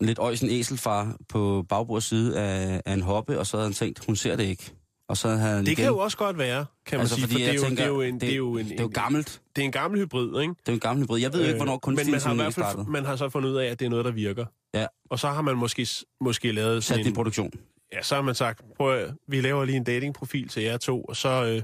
[0.00, 3.74] en lidt øjsen æselfar på bagbords side af, af en hoppe, og så havde han
[3.74, 4.72] tænkt, hun ser det ikke.
[5.08, 7.26] Og så havde han det igen, kan jo også godt være, kan man altså, sige,
[7.26, 8.78] fordi for det er, jo, tænker, det er jo en, det er jo en, det
[8.78, 9.42] er jo gammelt.
[9.56, 10.54] det er en gammel hybrid, ikke?
[10.60, 11.20] Det er en gammel hybrid.
[11.20, 13.16] Jeg ved jo ikke, hvornår Øh, kunstig Men man har, i hvert fald, man har
[13.16, 14.46] så fundet ud af, at det er noget, der virker.
[14.74, 14.86] Ja.
[15.10, 15.86] Og så har man måske,
[16.20, 17.52] måske lavet Sat sådan det i en, produktion.
[17.92, 21.02] Ja, så har man sagt, prøv at, vi laver lige en datingprofil til jer to,
[21.02, 21.62] og så øh,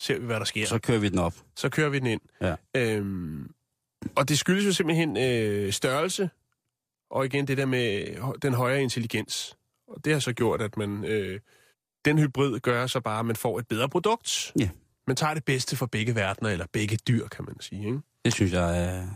[0.00, 0.66] ser vi, hvad der sker.
[0.66, 1.34] Så kører vi den op.
[1.56, 2.20] så kører vi den ind.
[2.40, 2.54] Ja.
[2.76, 3.50] Øhm,
[4.16, 6.30] og det skyldes jo simpelthen øh, størrelse,
[7.10, 8.06] og igen det der med
[8.42, 9.56] den højere intelligens.
[9.88, 11.40] Og det har så gjort, at man øh,
[12.04, 14.52] den hybrid gør så bare, at man får et bedre produkt.
[14.60, 14.68] Ja.
[15.06, 17.86] Man tager det bedste fra begge verdener, eller begge dyr, kan man sige.
[17.86, 18.00] Ikke?
[18.24, 19.06] Det synes jeg er...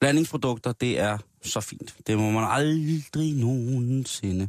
[0.00, 1.96] Blandingsprodukter, det er så fint.
[2.06, 4.48] Det må man aldrig nogensinde.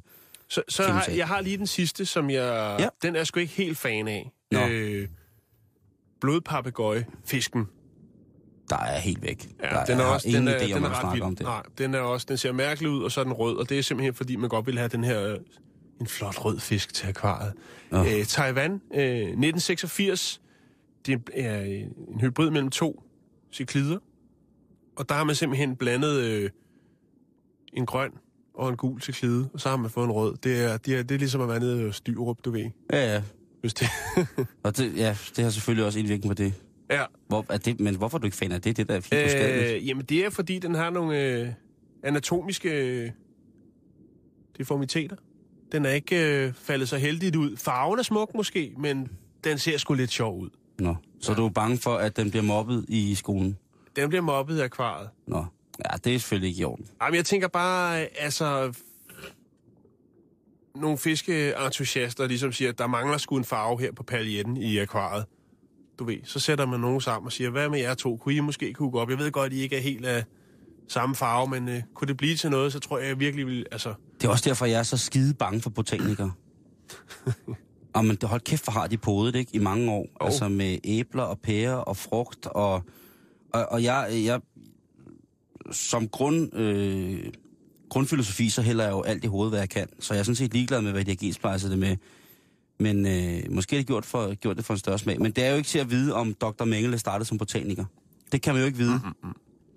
[0.49, 2.75] Så, så Kim har, jeg har lige den sidste, som jeg...
[2.79, 2.87] Ja.
[3.01, 4.31] Den er jeg sgu ikke helt fan af.
[4.51, 4.67] Nå.
[4.67, 5.07] Øh,
[6.21, 7.67] blodpapegøje, fisken.
[8.69, 9.49] Der er jeg helt væk.
[9.63, 11.03] Ja, der, den er jeg har også, ingen den er, idé den om, er at
[11.03, 11.23] ret vild.
[11.23, 11.45] om det.
[11.45, 13.79] Nej, den er også, den ser mærkelig ud, og så er den rød, og det
[13.79, 15.37] er simpelthen fordi, man godt vil have den her, øh,
[15.99, 17.53] en flot rød fisk til akvariet.
[17.91, 18.03] Nå.
[18.05, 20.41] Øh, Taiwan, øh, 1986,
[21.05, 23.03] det er en hybrid mellem to
[23.51, 23.97] ciklider,
[24.95, 26.49] og der har man simpelthen blandet øh,
[27.73, 28.11] en grøn
[28.53, 30.37] og en gul ciklide, og så har man fået en rød.
[30.43, 32.69] Det er, det er, det er ligesom at være nede i Styrup, du ved.
[32.93, 33.23] Ja, ja.
[33.61, 33.87] Hvis det,
[34.63, 36.53] Og det, ja, det har selvfølgelig også indvirkning på det.
[36.91, 37.03] ja.
[37.27, 37.79] Hvor, er det.
[37.79, 38.77] Men hvorfor er du ikke fan af det?
[38.77, 39.75] Det der er.
[39.75, 41.47] Øh, jamen, det er, fordi den har nogle øh,
[42.03, 43.11] anatomiske øh,
[44.57, 45.15] deformiteter.
[45.71, 47.57] Den er ikke øh, faldet så heldigt ud.
[47.57, 49.07] Farven er smuk måske, men
[49.43, 50.49] den ser sgu lidt sjov ud.
[50.79, 50.95] Nå.
[51.21, 53.57] Så du er bange for, at den bliver mobbet i skolen?
[53.95, 55.09] Den bliver mobbet af akvariet.
[55.27, 55.45] Nå.
[55.85, 56.85] Ja, det er selvfølgelig ikke i orden.
[57.01, 58.73] Jamen, jeg tænker bare, altså...
[60.75, 65.25] Nogle fiskeentusiaster ligesom siger, at der mangler sgu en farve her på paljetten i akvariet.
[65.99, 68.17] Du ved, så sætter man nogen sammen og siger, hvad med jer to?
[68.17, 69.09] Kunne I måske kunne gå op?
[69.09, 70.23] Jeg ved godt, at I ikke er helt af
[70.87, 73.65] samme farve, men øh, kunne det blive til noget, så tror jeg, jeg virkelig vil...
[73.71, 76.31] Altså, Det er også derfor, jeg er så skide bange for botanikere.
[77.93, 79.51] Og men det hold kæft, for har de podet, ikke?
[79.55, 80.07] I mange år.
[80.21, 80.25] Jo.
[80.25, 82.45] Altså med æbler og pærer og frugt.
[82.45, 82.83] Og,
[83.53, 84.41] og, og jeg, jeg,
[85.71, 87.23] som grund, øh,
[87.89, 89.87] grundfilosofi, så hælder jeg jo alt i hovedet, hvad jeg kan.
[89.99, 91.97] Så jeg er sådan set ligeglad med, hvad de har gensplejset det med.
[92.79, 95.21] Men øh, måske er det gjort, for, gjort det for en større smag.
[95.21, 96.65] Men det er jo ikke til at vide, om Dr.
[96.65, 97.85] Mengele startede som botaniker.
[98.31, 99.01] Det kan man jo ikke vide.
[99.03, 99.33] Mm-hmm.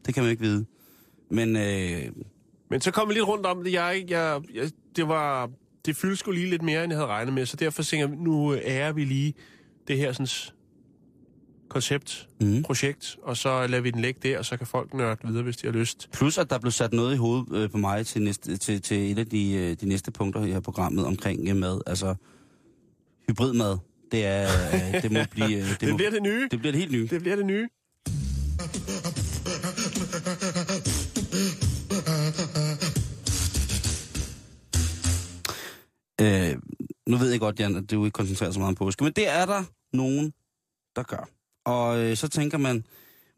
[0.07, 0.65] Det kan man jo ikke vide.
[1.31, 2.13] Men øh,
[2.73, 3.73] Men så kom vi lidt rundt om det.
[3.73, 5.51] Jeg, jeg, jeg, det var
[5.87, 8.17] det fyldte sgu lige lidt mere, end jeg havde regnet med, så derfor tænker jeg,
[8.17, 9.35] nu ærer vi lige
[9.89, 10.27] det her sådan
[11.69, 12.63] koncept, Mm.
[12.63, 15.57] projekt, og så lader vi den ligge der, og så kan folk nørde videre, hvis
[15.57, 16.09] de har lyst.
[16.13, 19.13] Plus, at der blev sat noget i hovedet øh, på mig til, næste, til, til
[19.13, 21.81] et af de, øh, de næste punkter i her programmet omkring øh, mad.
[21.87, 22.15] Altså,
[23.29, 23.77] hybridmad,
[24.13, 25.59] det, er, øh, det må blive...
[25.59, 26.49] Øh, det, Det må, bliver det nye.
[26.51, 27.07] det bliver det helt nye.
[27.11, 27.69] Det bliver det nye.
[37.13, 39.29] Nu ved jeg godt, Jan, at du ikke koncentrerer så meget om påske, men det
[39.29, 40.33] er der nogen,
[40.97, 41.29] der gør.
[41.65, 42.85] Og øh, så tænker man,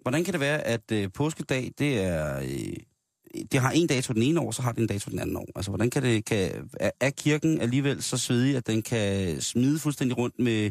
[0.03, 2.41] hvordan kan det være, at øh, påskedag, det er...
[2.41, 2.77] Øh,
[3.53, 5.49] det har en dato den ene år, så har det en dato den anden år.
[5.57, 6.25] Altså, hvordan kan det...
[6.25, 10.71] Kan, er, kirken alligevel så svedig, at den kan smide fuldstændig rundt med...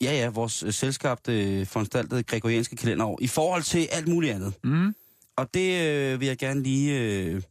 [0.00, 4.54] Ja, ja, vores øh, selskabte, foranstaltede gregorianske kalenderår, i forhold til alt muligt andet.
[4.64, 4.94] Mm.
[5.36, 7.42] Og det øh, vil jeg gerne lige øh,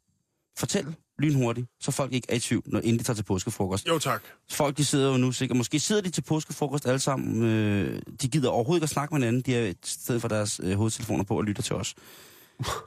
[0.58, 3.88] fortælle lynhurtigt, så folk ikke er i tvivl, når inden de tager til påskefrokost.
[3.88, 4.24] Jo, tak.
[4.52, 8.28] Folk, de sidder jo nu sikkert, måske sidder de til påskefrokost alle sammen, øh, de
[8.28, 11.24] gider overhovedet ikke at snakke med hinanden, de er i stedet for deres øh, hovedtelefoner
[11.24, 11.96] på og lytter til os.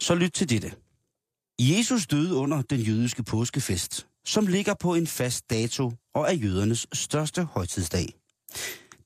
[0.01, 0.73] Så lyt til dette.
[1.61, 6.87] Jesus døde under den jødiske påskefest, som ligger på en fast dato og er jødernes
[6.93, 8.09] største højtidsdag.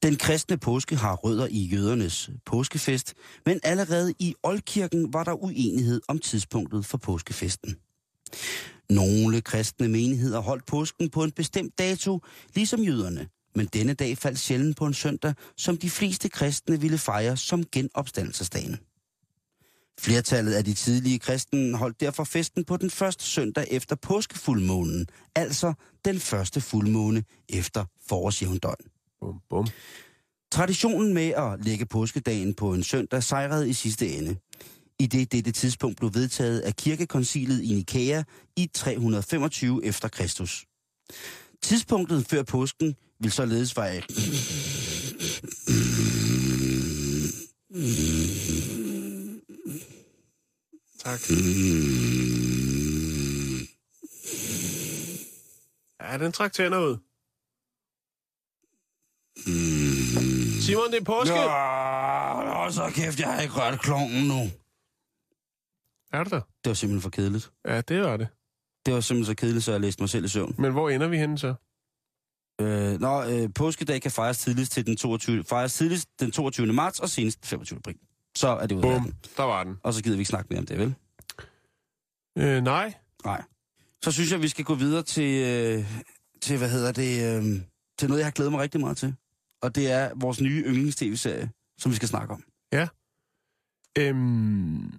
[0.02, 3.14] Den kristne påske har rødder i jødernes påskefest,
[3.46, 7.76] men allerede i Oldkirken var der uenighed om tidspunktet for påskefesten.
[8.94, 12.20] Nogle kristne menigheder holdt påsken på en bestemt dato,
[12.54, 16.98] ligesom jøderne, men denne dag faldt sjældent på en søndag, som de fleste kristne ville
[16.98, 18.76] fejre som genopstandelsesdagen.
[20.00, 25.72] Flertallet af de tidlige kristne holdt derfor festen på den første søndag efter påskefuldmånen, altså
[26.04, 28.84] den første fuldmåne efter forårsjævndøgn.
[29.20, 29.66] Bum, bum.
[30.52, 34.36] Traditionen med at lægge påskedagen på en søndag sejrede i sidste ende,
[35.02, 38.22] i det dette tidspunkt blev vedtaget af kirkekoncilet i Nikæa
[38.56, 40.64] i 325 efter Kristus.
[41.62, 44.00] Tidspunktet før påsken vil således være...
[50.98, 51.20] Tak.
[56.00, 56.96] Ja, den trak tænder ud.
[60.60, 61.34] Simon, det er påske.
[61.34, 64.50] Nå, så kæft, jeg har ikke rørt klongen nu.
[66.12, 66.40] Er det der?
[66.40, 67.52] Det var simpelthen for kedeligt.
[67.68, 68.28] Ja, det var det.
[68.86, 70.54] Det var simpelthen så kedeligt, så jeg læste mig selv i søvn.
[70.58, 71.54] Men hvor ender vi henne så?
[72.60, 76.66] Øh, nå, øh, påskedag kan fejres tidligst, til den 22, fejres tidligst den 22.
[76.72, 77.76] marts og senest den 25.
[77.78, 77.96] april.
[78.36, 79.76] Så er det ud af Bum, der var den.
[79.82, 80.94] Og så gider vi ikke snakke mere om det, vel?
[82.38, 82.94] Øh, nej.
[83.24, 83.42] Nej.
[84.04, 86.02] Så synes jeg, vi skal gå videre til, øh,
[86.42, 87.60] til hvad hedder det, øh,
[87.98, 89.14] til noget, jeg har glædet mig rigtig meget til.
[89.62, 92.44] Og det er vores nye yndlings-tv-serie, som vi skal snakke om.
[93.98, 94.92] Øhm,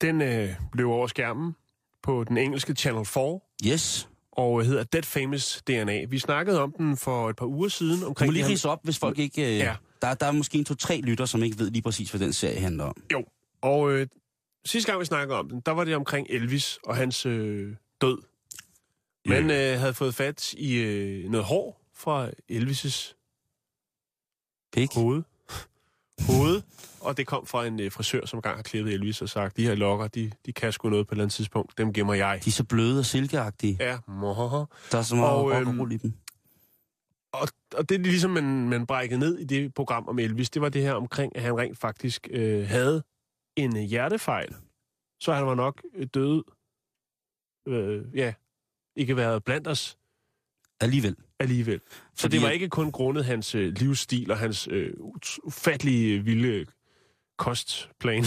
[0.00, 1.56] den øh, løb over skærmen
[2.02, 3.40] på den engelske Channel 4
[3.72, 4.08] Yes.
[4.32, 6.04] og hedder Dead Famous DNA.
[6.04, 8.00] Vi snakkede om den for et par uger siden.
[8.00, 9.52] Du Omkring må lige rise op, hvis folk ikke...
[9.52, 9.76] Øh, Ja.
[10.02, 12.60] der, der er måske en to-tre lytter, som ikke ved lige præcis, hvad den serie
[12.60, 12.94] handler om.
[13.12, 13.24] Jo,
[13.60, 14.06] og øh,
[14.64, 18.18] sidste gang vi snakkede om den, der var det omkring Elvis og hans øh, død.
[19.26, 23.12] Man øh, havde fået fat i øh, noget hår fra Elvis'
[24.72, 24.94] Pik.
[24.94, 25.22] hoved.
[26.20, 26.62] Hoved.
[27.00, 29.66] Og det kom fra en øh, frisør, som engang har klippet Elvis og sagt, de
[29.66, 31.78] her lokker, de, de kan sgu noget på et eller andet tidspunkt.
[31.78, 32.40] Dem gemmer jeg.
[32.44, 33.76] De er så bløde og silkeagtige.
[33.80, 34.64] Ja, mohoho.
[34.92, 36.12] Der er så meget Og, og øhm, roll i dem.
[37.32, 40.68] Og, og det, ligesom man, man brækkede ned i det program om Elvis, det var
[40.68, 43.02] det her omkring, at han rent faktisk øh, havde
[43.56, 44.54] en øh, hjertefejl.
[45.20, 46.42] Så han var nok øh, død.
[47.68, 48.34] Øh, ja,
[48.96, 49.98] ikke været blandt os
[50.80, 51.16] Alligevel.
[51.40, 51.80] Alligevel.
[52.14, 54.92] Så Fordi det var ikke kun grundet hans øh, livsstil og hans øh,
[55.44, 56.66] ufattelige vilde
[57.38, 58.24] kostplan.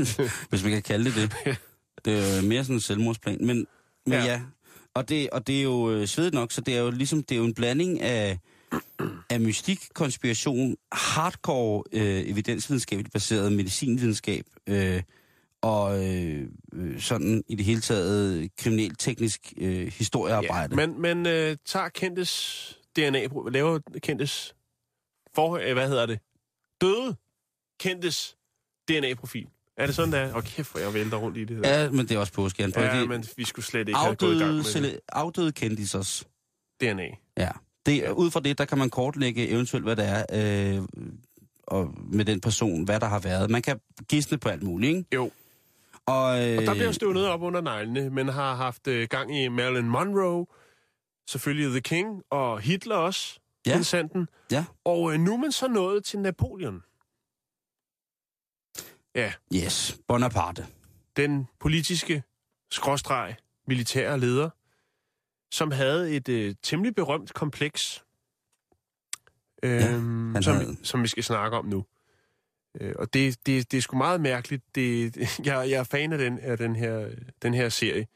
[0.50, 1.56] Hvis man kan kalde det det.
[2.04, 3.38] Det er mere sådan en selvmordsplan.
[3.40, 3.66] Men, men
[4.06, 4.18] ja.
[4.18, 4.32] Ja.
[4.32, 4.40] ja.
[4.94, 7.34] Og det, og det er jo øh, svedigt nok, så det er jo ligesom, det
[7.34, 8.38] er jo en blanding af,
[9.30, 15.02] af mystik, konspiration, hardcore øh, evidensvidenskabeligt baseret medicinvidenskab, øh,
[15.62, 20.80] og øh, øh, sådan i det hele taget kriminalteknisk øh, historiearbejde.
[20.80, 24.54] ja, men men øh, tager kendtes DNA, laver kendtes
[25.34, 26.20] for, øh, hvad hedder det?
[26.80, 27.16] Døde
[27.80, 28.36] kendtes
[28.88, 29.46] DNA-profil.
[29.76, 30.36] Er det sådan, der?
[30.36, 31.82] Åh, kæft, hvor jeg vælter rundt i det der.
[31.82, 32.62] Ja, men det er også påske.
[32.62, 32.72] Jan.
[32.76, 35.52] Ja, det, men vi skulle slet ikke have gået i gang afdøde, med cele, afdøde
[35.52, 36.26] kendisers.
[36.80, 37.08] DNA.
[37.36, 37.50] Ja.
[37.86, 40.82] Det, ud fra det, der kan man kortlægge eventuelt, hvad det er, øh,
[41.62, 43.50] og med den person, hvad der har været.
[43.50, 45.04] Man kan gisne på alt muligt, ikke?
[45.14, 45.30] Jo.
[46.06, 49.48] Og, øh, Og der bliver støvnet op under neglene, men har haft øh, gang i
[49.48, 50.46] Marilyn Monroe,
[51.28, 53.70] selvfølgelig The King, og Hitler også, Ja.
[53.76, 53.82] ja.
[53.82, 54.28] sanden.
[54.50, 54.64] Ja.
[54.84, 56.82] Og øh, nu er man så nået til Napoleon.
[59.14, 60.66] Ja, Yes, Bonaparte.
[61.16, 62.22] den politiske
[62.70, 63.36] skråstreg
[63.66, 64.50] militære leder,
[65.52, 68.04] som havde et øh, temmelig berømt kompleks,
[69.62, 71.84] øhm, han som, havde- som vi skal snakke om nu.
[72.80, 74.74] Øh, og det, det, det er sgu meget mærkeligt.
[74.74, 78.06] Det, jeg, jeg er fan af den, af den her, den her serie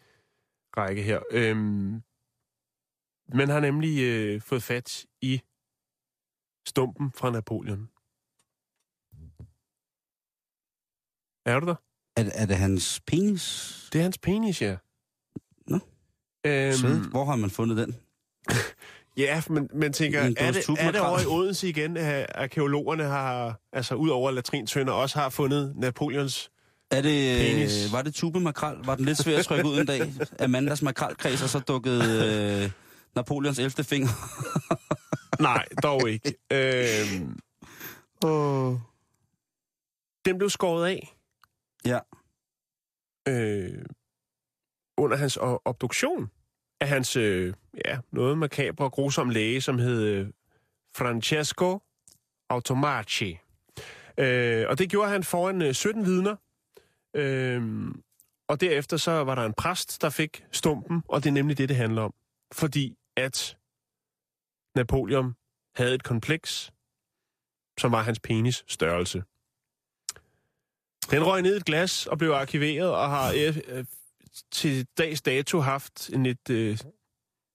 [0.76, 1.20] række her.
[1.30, 2.02] Øhm,
[3.36, 5.42] man har nemlig øh, fået fat i
[6.66, 7.90] stumpen fra Napoleon.
[11.46, 11.74] Er du der?
[12.16, 13.88] Er, er det hans penis?
[13.92, 14.76] Det er hans penis, ja.
[15.66, 15.78] Nå.
[16.46, 17.96] Øhm, Hvor har man fundet den?
[19.16, 23.60] Ja, men man tænker, er det, er det over i Odense igen, at arkeologerne har,
[23.72, 26.50] altså ud over latrintønder, også har fundet Napoleons...
[26.90, 27.86] Er det, Penis.
[27.86, 28.76] øh, var det tube makrel?
[28.84, 30.12] Var den lidt svær at trykke ud en dag?
[30.40, 32.70] Amandas makrelkreds, og så dukkede øh,
[33.16, 33.84] Napoleons 11.
[33.84, 34.08] finger.
[35.42, 36.34] Nej, dog ikke.
[36.52, 37.38] øhm,
[38.24, 38.76] Oh.
[40.24, 41.16] den blev skåret af
[41.84, 41.98] Ja.
[43.28, 43.84] øh,
[44.98, 46.30] under hans obduktion
[46.80, 50.28] af hans, øh, ja, noget makabre og grusom læge, som hed øh,
[50.96, 51.78] Francesco
[52.48, 53.38] Automaci.
[54.18, 56.36] Øh, og det gjorde han foran øh, 17 vidner.
[57.14, 57.88] Øh,
[58.48, 61.68] og derefter så var der en præst, der fik stumpen, og det er nemlig det,
[61.68, 62.14] det handler om.
[62.52, 63.56] Fordi at
[64.74, 65.34] Napoleon
[65.74, 66.72] havde et kompleks,
[67.78, 69.24] som var hans penis størrelse.
[71.10, 73.84] Den røg ned i et glas og blev arkiveret og har øh, øh,
[74.52, 76.50] til dags dato haft en lidt...
[76.50, 76.78] Øh,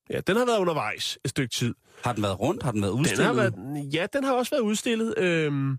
[0.10, 1.76] ja, den har været undervejs et stykke tid.
[2.04, 2.64] Har den været rundt?
[2.64, 3.26] Har den været Den udstillet?
[3.26, 5.78] har været, ja, den har også været udstillet øh,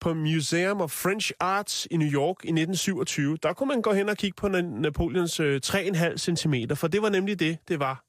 [0.00, 3.36] på Museum of French Arts i New York i 1927.
[3.42, 7.02] Der kunne man gå hen og kigge på Na- Napoleons øh, 3,5 cm, for det
[7.02, 8.04] var nemlig det, det var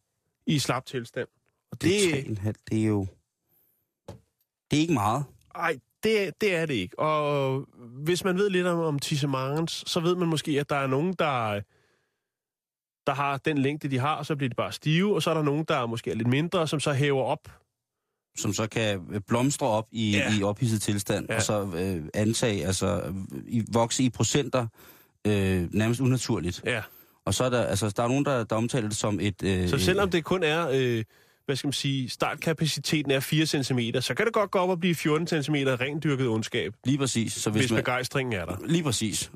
[0.48, 1.28] i slap tilstand.
[1.72, 3.08] Og Det det, er 3,5, det er jo...
[4.72, 5.24] Det er ikke meget.
[5.56, 7.00] Ej, det, det er det ikke.
[7.00, 7.66] Og
[8.04, 11.14] hvis man ved lidt om, om tissemangens, så ved man måske, at der er nogen,
[11.20, 11.62] der,
[13.08, 15.34] der har den længde, de har, og så bliver de bare stive, og så er
[15.34, 17.50] der nogen, der måske er lidt mindre, som så hæver op.
[18.38, 20.34] som så kan øh, blomstre op i, Ja.
[20.40, 21.36] i ophidset tilstand, Ja.
[21.36, 23.14] og så øh, antage, altså
[23.48, 24.68] i, vokse i procenter
[25.28, 26.62] øh, nærmest unaturligt.
[26.66, 26.82] Ja.
[27.26, 29.44] Og så er der, altså, der er nogen, der, der omtaler det som et...
[29.44, 31.04] Øh, Så selvom det kun er, øh,
[31.46, 34.80] hvad skal man sige, startkapaciteten er 4 cm, så kan det godt gå op og
[34.80, 37.34] blive 14 cm rendyrket ondskab, Lige præcis.
[37.34, 38.56] Så hvis, hvis man, begejstringen er der.
[38.66, 39.32] Lige præcis.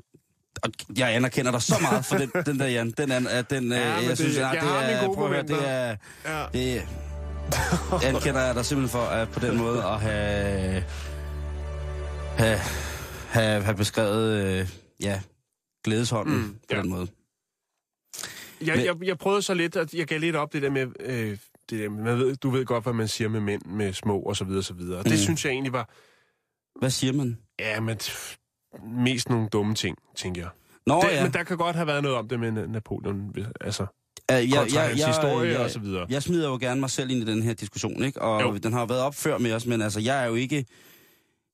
[0.62, 2.90] Og jeg anerkender dig så meget for den, den der, Jan.
[2.90, 5.14] Den, er, den, Ja, ja, jeg det- synes, jeg at det er...
[5.14, 5.96] Prøv at høre, det er...
[6.24, 6.46] Ja.
[6.52, 6.88] Det,
[8.04, 10.84] anerkender jeg dig simpelthen for at på den måde at have,
[12.36, 12.58] have,
[13.28, 14.68] have, have beskrevet, øh,
[15.00, 15.20] ja,
[15.84, 16.76] glædeshånden Mm, på ja.
[16.82, 17.06] den måde.
[18.60, 20.86] Jeg, Men- jeg, jeg prøvede så lidt, at jeg gav lidt op det der med,
[21.00, 21.38] øh,
[21.70, 24.36] det der, man ved, du ved godt, hvad man siger med mænd, med små og
[24.36, 24.98] så videre, og så videre.
[24.98, 25.18] Og det Mm.
[25.18, 25.88] synes jeg egentlig var,
[26.78, 27.38] Hvad siger man?
[27.58, 27.98] ja, men
[28.84, 30.50] mest nogle dumme ting, tænker jeg.
[30.86, 33.34] Nå det, ja, Men der kan godt have været noget om det med Na- Napoleon,
[33.60, 33.82] altså
[34.32, 36.06] øh, kontra hans historie og så jeg, videre.
[36.08, 38.22] jeg smider jo gerne mig selv ind i den her diskussion, ikke?
[38.22, 38.56] Og Jo.
[38.56, 40.64] den har jo været op før med os, men altså, jeg er jo ikke,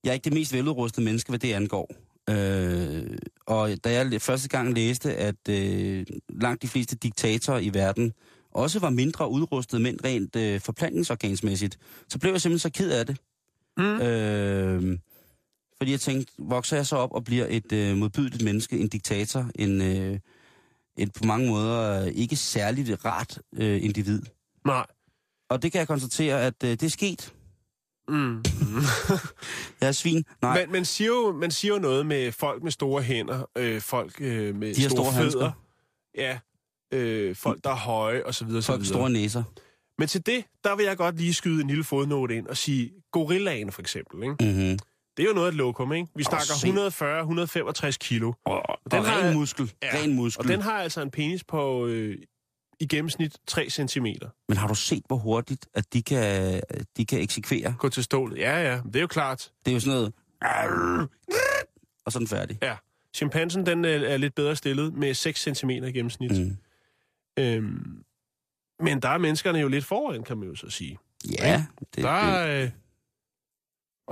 [0.04, 1.90] jeg er ikke det mest veludrustede menneske, hvad det angår.
[2.30, 3.02] Øh,
[3.46, 8.12] og da jeg første gang læste, at øh, langt de fleste diktatorer i verden
[8.54, 13.06] også var mindre udrustet mænd rent øh, forplantningsorgansmæssigt, så blev jeg simpelthen så ked af
[13.06, 13.16] det.
[13.76, 14.00] Mm.
[14.00, 14.98] Øh,
[15.82, 19.50] fordi jeg tænkte, vokser jeg så op og bliver et øh, modbydeligt menneske, en diktator,
[19.54, 20.18] en, øh,
[20.98, 24.22] et på mange måder øh, ikke særligt rart øh, individ.
[24.66, 24.86] Nej.
[25.50, 27.32] Og det kan jeg konstatere, at øh, det er sket.
[28.08, 28.36] Mm.
[29.80, 30.24] Jeg er svin.
[30.42, 33.80] Nej, Men man siger, jo, man siger jo noget med folk med store hænder, øh,
[33.80, 35.22] folk øh, med De store, store fødder.
[35.22, 35.52] handsker.
[36.18, 36.38] Ja,
[36.92, 38.94] øh, folk, der er høje, og så videre, så folk videre.
[38.94, 39.42] store næser.
[39.98, 42.90] Men til det, der vil jeg godt lige skyde en lille fodnote ind og sige,
[43.12, 44.36] gorillaen for eksempel, ikke?
[44.40, 44.78] Mm-hmm.
[45.16, 46.08] Det er jo noget af et lokum, ikke?
[46.16, 46.46] Vi snakker
[47.90, 48.32] 140-165 kilo.
[48.44, 49.72] Og, og Den har- ren muskel.
[49.82, 50.42] Ja, Ren muskel.
[50.44, 52.18] Og den har altså en penis på øh,
[52.80, 54.06] i gennemsnit 3 cm.
[54.48, 56.60] Men har du set, hvor hurtigt, at de kan,
[56.96, 57.74] de kan eksekvere?
[57.78, 58.38] Gå til stålet.
[58.38, 59.50] Ja, ja, det er jo klart.
[59.64, 60.12] Det er jo sådan noget...
[62.06, 62.58] Og så er den færdig.
[62.62, 62.76] Ja.
[63.14, 66.30] Chimpansen, den øh, er lidt bedre stillet med 6 cm i gennemsnit.
[66.40, 66.56] Mm.
[67.38, 68.02] Øhm,
[68.80, 70.98] men der er menneskerne jo lidt foran, kan man jo så sige.
[71.38, 72.70] Ja, det, Der det, er, øh,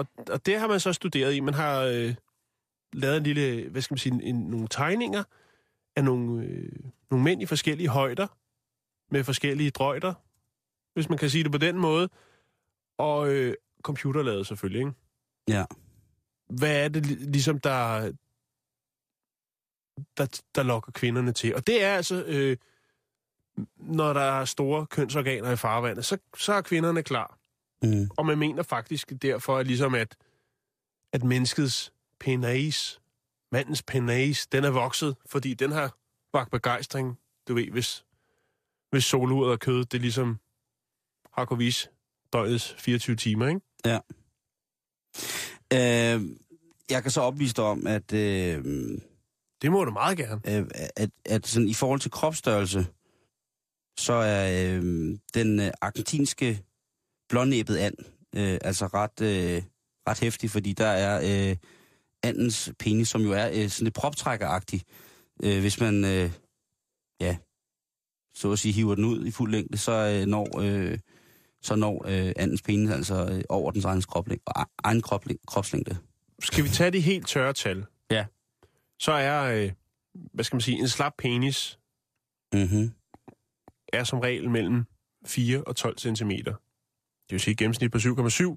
[0.01, 1.41] og, og det har man så studeret i.
[1.41, 2.15] Man har øh,
[2.93, 5.25] lavet en lille, hvad skal man sige, en, nogle tegninger
[5.97, 6.73] af nogle, øh,
[7.11, 8.27] nogle mænd i forskellige højder,
[9.11, 10.15] med forskellige drøjter,
[10.95, 12.09] hvis man kan sige det på den måde.
[12.99, 14.93] Og øh, computerlavet selvfølgelig, ikke?
[15.49, 15.65] Ja.
[16.49, 18.13] Hvad er det li- ligesom, der,
[20.17, 21.55] der, der lokker kvinderne til?
[21.55, 22.57] Og det er altså, øh,
[23.77, 27.40] når der er store kønsorganer i farvandet, så, så er kvinderne klar.
[27.83, 28.11] Mm.
[28.17, 30.17] Og man mener faktisk derfor, at ligesom at,
[31.13, 33.01] at menneskets penis,
[33.53, 35.97] mandens penis, den er vokset, fordi den har
[36.33, 37.19] vagt begejstring.
[37.49, 38.05] Du ved, hvis,
[38.91, 40.39] hvis soluret og kød, det ligesom
[41.33, 41.89] har kunnet vise
[42.33, 43.61] døgnets 24 timer, ikke?
[45.73, 46.37] Øh,
[46.91, 48.65] jeg kan så opvise dig om, at, øh,
[49.63, 50.41] Det må du meget gerne.
[50.59, 50.67] øh,
[50.97, 52.87] at, at sådan, i forhold til kropsstørrelse,
[53.99, 54.83] så er øh,
[55.35, 56.63] den øh, argentinske
[57.31, 57.95] blånæbet and
[58.37, 59.63] øh, altså ret, øh,
[60.09, 61.57] ret hæftig, fordi der er øh,
[62.23, 64.83] andens penis, som jo er øh, sådan lidt proptrækkeragtig.
[65.43, 66.31] Øh, hvis man, øh,
[67.21, 67.37] ja,
[68.35, 70.99] så at sige, hiver den ud i fuld længde, så øh, når, øh,
[71.63, 74.41] så når øh, andens penis altså øh, over dens egen, kroplæng,
[74.85, 75.97] egen kroplæng, kropslængde.
[76.43, 77.87] Skal vi tage de helt tørre tal?
[78.11, 78.27] Ja.
[78.99, 79.73] Så er, øh,
[80.35, 81.77] hvad skal man sige, en slap penis
[82.53, 82.93] Mm-hmm.
[83.93, 84.85] er som regel mellem
[85.27, 86.31] 4 og 12 cm.
[87.31, 88.57] Det vil sige gennemsnit på 7,7.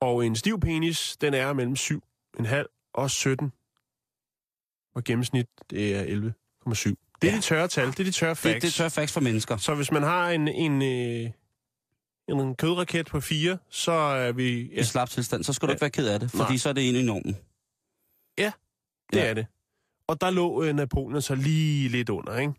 [0.00, 3.52] Og en stiv penis, den er mellem 7,5 og 17.
[4.94, 6.94] Og gennemsnit, det er 11,7.
[7.22, 7.36] Det er Ja.
[7.36, 8.54] de tørre tal, det er de tørre facts.
[8.54, 9.56] Det, det er tør facts for mennesker.
[9.56, 11.30] Så hvis man har en, en, øh,
[12.28, 14.62] en kødraket på 4, så er vi...
[14.62, 14.74] Ja.
[14.74, 15.74] Ja, I slap tilstand, så skal du Ja.
[15.74, 16.56] ikke være ked af det, fordi Nej.
[16.56, 17.36] så er det inde i normen.
[19.12, 19.24] det ja.
[19.26, 19.46] er det.
[20.06, 22.52] Og der lå øh, Napoleon så lige lidt under, ikke?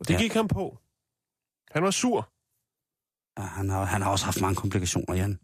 [0.00, 0.14] Og det Ja.
[0.18, 0.22] ja.
[0.22, 0.78] gik ham på.
[1.70, 2.32] Han var sur.
[3.38, 5.38] Ja, han, har, han har også haft mange komplikationer, Jan.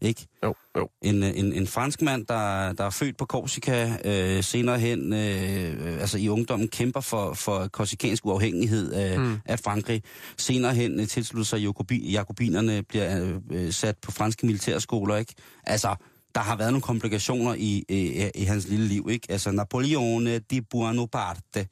[0.00, 0.26] Ikke?
[0.44, 0.88] Jo, jo.
[1.02, 5.12] En, øh, en, en fransk mand, der, der er født på Korsika, øh, senere hen,
[5.12, 9.38] øh, altså i ungdommen, kæmper for, for korsikansk uafhængighed af, mm.
[9.44, 10.02] Af Frankrig.
[10.36, 15.34] Senere hen øh, tilslutter sig Jacobi, Jakobinerne, bliver øh, øh, sat på franske militærskoler, ikke?
[15.64, 15.94] Altså,
[16.34, 19.26] der har været nogle komplikationer i, i, i hans lille liv, ikke?
[19.30, 21.66] Altså, Napoleone di Buonaparte.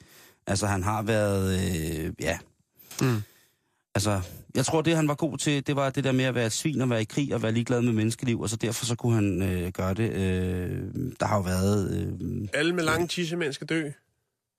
[0.47, 2.39] Altså, han har været, øh, ja...
[3.03, 3.23] Mm.
[3.95, 4.21] Altså,
[4.55, 6.53] jeg tror, det han var god til, det var det der med at være et
[6.53, 9.15] svin og være i krig og være ligeglad med menneskeliv, og så derfor så kunne
[9.15, 10.13] han øh, gøre det.
[10.13, 11.91] Øh, der har jo været...
[11.97, 13.91] Øh, Alle med lange tissemænd skal dø.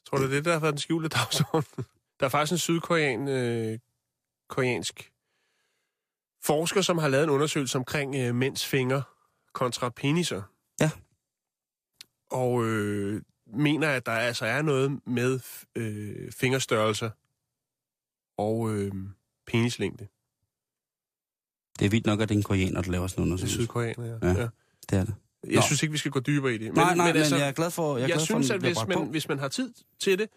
[0.10, 1.86] Tror du, det er det, der har været den skjulte dagsorden?
[2.20, 3.80] Der er faktisk en sydkorean, øh,
[4.50, 5.12] koreansk
[6.44, 9.04] forsker, som har lavet en undersøgelse omkring øh, mænds fingre
[9.54, 10.42] kontra peniser.
[10.82, 10.92] Ja.
[12.32, 13.22] Og øh,
[13.54, 15.39] mener, at der altså er noget med
[15.76, 17.10] øh, fingerstørrelser
[18.38, 18.92] og øh,
[19.48, 20.08] penislængde.
[21.80, 23.48] det er vildt nok, at det er en koreaner, der laver sådan en Det er
[23.48, 24.28] sydkoreaner, ja.
[24.28, 24.42] Ja.
[24.42, 24.48] ja.
[24.89, 25.14] Det er det.
[25.48, 25.62] Jeg Nå.
[25.62, 26.68] synes ikke, vi skal gå dybere i det.
[26.68, 28.54] Men, nej, nej, men, altså, jeg er glad for, jeg er jeg glad synes, for,
[28.54, 29.06] at hvis man, på.
[29.06, 30.30] hvis man har tid til det,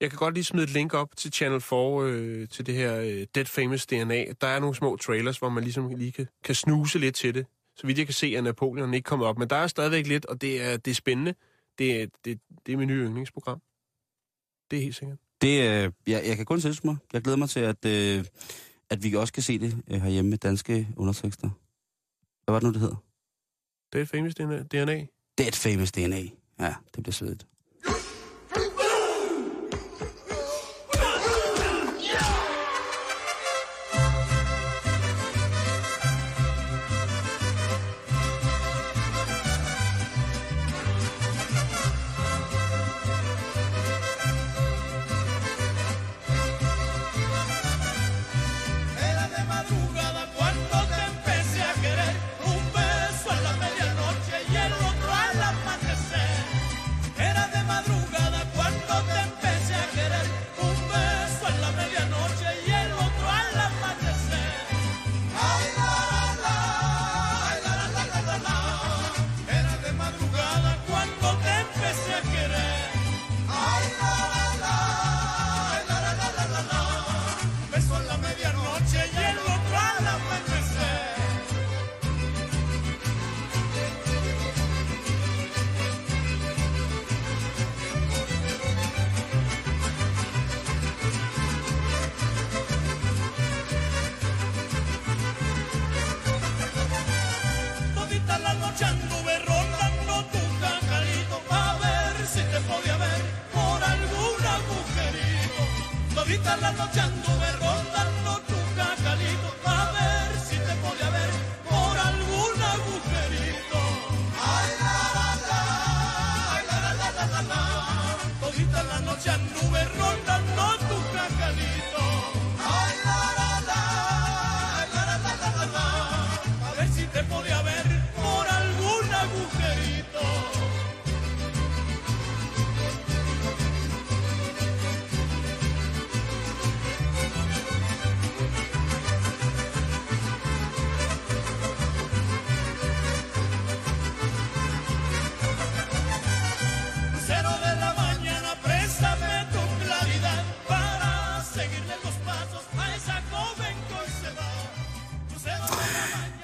[0.00, 2.96] jeg kan godt lige smide et link op til Channel 4, øh, til det her
[2.96, 4.24] øh, Dead Famous DNA.
[4.40, 7.46] Der er nogle små trailers, hvor man ligesom lige kan, kan snuse lidt til det.
[7.76, 9.38] Så vidt jeg kan se, at Napoleon ikke kommer op.
[9.38, 11.34] Men der er stadigvæk lidt, og det er, det er spændende.
[11.78, 13.60] Det er, det, det er mit nye yndlingsprogram.
[14.70, 15.18] Det er helt sikkert.
[15.42, 16.96] Det, øh, jeg, jeg kan kun tilslutte mig.
[17.12, 18.24] Jeg glæder mig til, at, øh,
[18.90, 21.50] at vi også kan se det øh, herhjemme med danske undertekster.
[22.44, 22.96] Hvad var det nu, det hedder?
[23.92, 25.06] Dead Famous DNA.
[25.38, 26.22] Dead Famous DNA.
[26.58, 27.46] Ja, det bliver svedigt.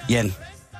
[0.09, 0.31] Jan,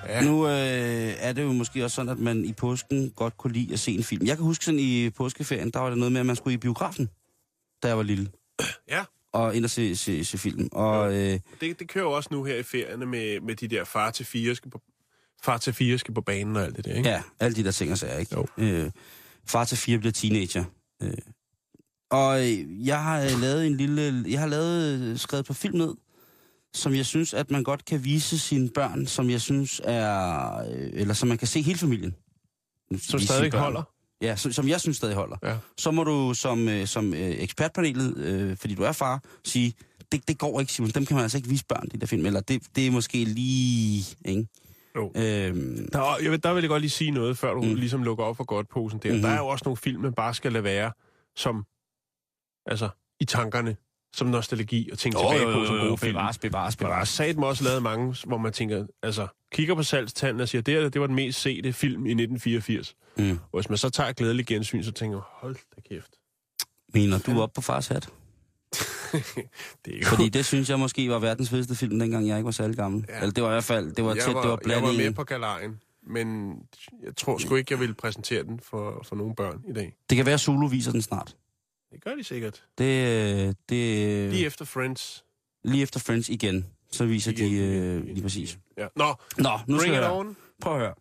[0.08, 0.22] Ja.
[0.22, 3.74] Nu øh, er det jo måske også sådan, at man i påsken godt kunne lide
[3.74, 4.26] at se en film.
[4.26, 6.58] Jeg kan huske sådan i påskeferien, der var det noget med, at man skulle i
[6.58, 7.10] biografen,
[7.84, 8.30] da jeg var lille,
[8.90, 9.04] Ja,
[9.34, 10.70] og ind og se, se, se film.
[10.72, 13.84] Og øh, det, det kører jo også nu her i ferierne med, med de der
[13.84, 14.82] far til fire skal på,
[15.44, 17.10] far til fire skal på banen og alt det der, ikke?
[17.10, 18.36] ja, alle de der ting og sager, ikke?
[18.36, 18.48] Jo.
[18.58, 18.92] Øh,
[19.48, 20.64] far til fire bliver teenager.
[21.04, 21.12] Øh.
[22.10, 24.26] Og øh, jeg har øh, lavet en lille...
[24.28, 25.94] Jeg har lavet, skrevet på film ned,
[26.74, 30.58] som jeg synes, at man godt kan vise sine børn, som jeg synes er...
[30.72, 32.16] Øh, eller som man kan se hele familien.
[32.98, 33.84] Som stadig holder.
[34.22, 35.38] Ja, som, som jeg synes stadig holder.
[35.44, 35.58] Ja.
[35.78, 39.74] Så må du som, øh, som øh, ekspertpanelet, øh, fordi du er far, sige,
[40.12, 40.90] det, det går ikke, Simon.
[40.90, 42.26] Dem kan man altså ikke vise børn, de der film.
[42.26, 44.06] Eller det, det er måske lige...
[44.26, 44.48] Ikke?
[44.96, 45.12] Jo.
[45.16, 47.76] Øhm, Der, er- jeg vil, der vil jeg godt lige sige noget, før du Mm.
[47.76, 49.10] ligesom lukker op for godt posen der.
[49.10, 49.16] Mhm.
[49.16, 49.30] Mm-hmm.
[49.30, 50.92] Der er jo også nogle film, man bare skal lade være
[51.36, 51.66] som,
[52.66, 52.90] altså,
[53.20, 53.76] i tankerne,
[54.14, 56.14] som nostalgi og tænke tilbage på som gode film.
[56.14, 57.38] bevares, bevares, Men der er bevares.
[57.50, 61.02] også lavet mange, hvor man tænker, altså, kigger på salgstanden og siger, det, her, det
[61.02, 62.96] var den mest sete film i 1984.
[63.18, 63.32] Mm.
[63.32, 66.12] Og hvis man så tager et glædeligt gensyn, så tænker hold da kæft.
[66.94, 68.10] Mener du op på fars hat?
[69.14, 69.34] Det
[69.88, 72.52] er ikke Fordi det synes jeg måske var verdens fedeste film, dengang jeg ikke var
[72.52, 73.06] særlig gammel.
[73.10, 73.16] Ja.
[73.16, 74.92] Eller det var i hvert fald, det var jeg tæt, var, det var jeg var
[74.92, 76.56] med på galejen, men
[77.04, 79.96] jeg tror sgu ikke, jeg vil præsentere den for, for nogle børn i dag.
[80.10, 81.36] Det kan være, Zulu viser den snart.
[81.92, 82.64] Det gør de sikkert.
[82.78, 85.26] Det, øh, det, Lige efter Friends.
[85.64, 88.60] lige efter Friends igen, så viser Igen, de øh, lige præcis.
[88.78, 88.88] Ja.
[88.96, 90.38] Nå, Nå, nu skal bring it jeg on.
[90.62, 90.94] Prøv at høre.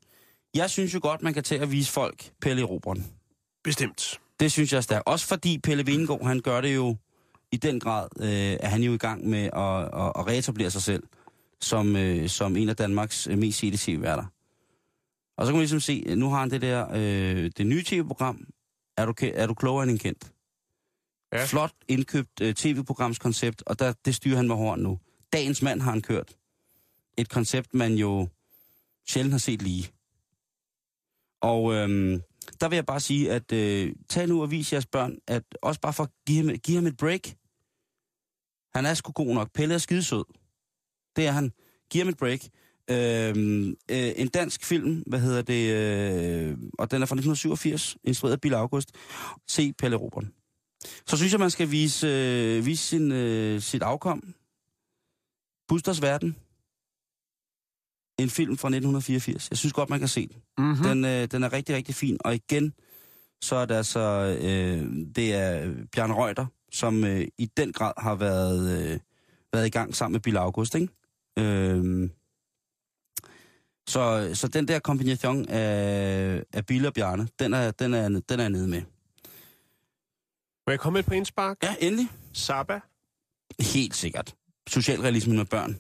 [0.55, 3.07] Jeg synes jo godt, man kan tage og vise folk Pelle Robren.
[3.65, 4.21] Bestemt.
[4.41, 5.07] Det synes jeg stærkt.
[5.07, 6.97] Også fordi Pelle Vingård, han gør det jo
[7.53, 8.29] i den grad, øh,
[8.61, 11.03] er han jo i gang med at, at, at reetablere sig selv
[11.61, 14.25] som, øh, som en af Danmarks øh, mest sete tv-værter.
[15.39, 18.47] Og så kan man ligesom se, nu har han det der, øh, det nye tv-program,
[18.97, 20.33] er du, er du klogere end en kendt?
[21.33, 21.45] Ja.
[21.45, 24.99] Flot indkøbt øh, tv-programskoncept, og der, det styrer han med hården nu.
[25.33, 26.37] Dagens mand har han kørt.
[27.19, 28.29] Et koncept, man jo
[29.09, 29.93] sjældent har set lige.
[31.41, 32.23] Og øhm,
[32.61, 35.81] der vil jeg bare sige, at øh, tag nu og vis jeres børn, at også
[35.81, 37.35] bare for at give ham, give ham et break.
[38.75, 39.53] Han er sgu god nok.
[39.55, 40.25] Pelle er skidesød.
[41.17, 41.53] Det er han.
[41.91, 42.41] Giv ham et break.
[42.91, 48.33] Øhm, øh, en dansk film, hvad hedder det, øh, og den er fra 1987, instrueret
[48.33, 48.91] af Bill August.
[49.49, 50.25] Se Pelle Robert.
[51.07, 54.35] Så synes jeg, man skal vise, øh, vise sin, øh, sit afkom.
[55.69, 56.37] Busters Verden.
[58.19, 59.51] En film fra 1984.
[59.51, 60.37] Jeg synes godt, man kan se den.
[60.59, 60.85] Mm-hmm.
[60.85, 62.19] Den, øh, den er rigtig, rigtig fin.
[62.21, 62.75] Og igen,
[63.43, 64.01] så er det altså,
[64.41, 68.99] øh, det er Bjørn Reuter, som øh, i den grad har været, øh,
[69.53, 70.89] været i gang sammen med Bill August, ikke?
[71.39, 72.11] Øh,
[73.89, 78.41] så, så den der kombination af, af Bill og Bjarne, den er, den, er, den
[78.41, 78.83] er nede med.
[80.67, 81.57] Må jeg komme med et på indspark?
[81.63, 82.09] Ja, endelig.
[82.33, 82.81] Saba.
[83.61, 84.35] Helt sikkert.
[84.69, 85.79] Socialrealisme med børn.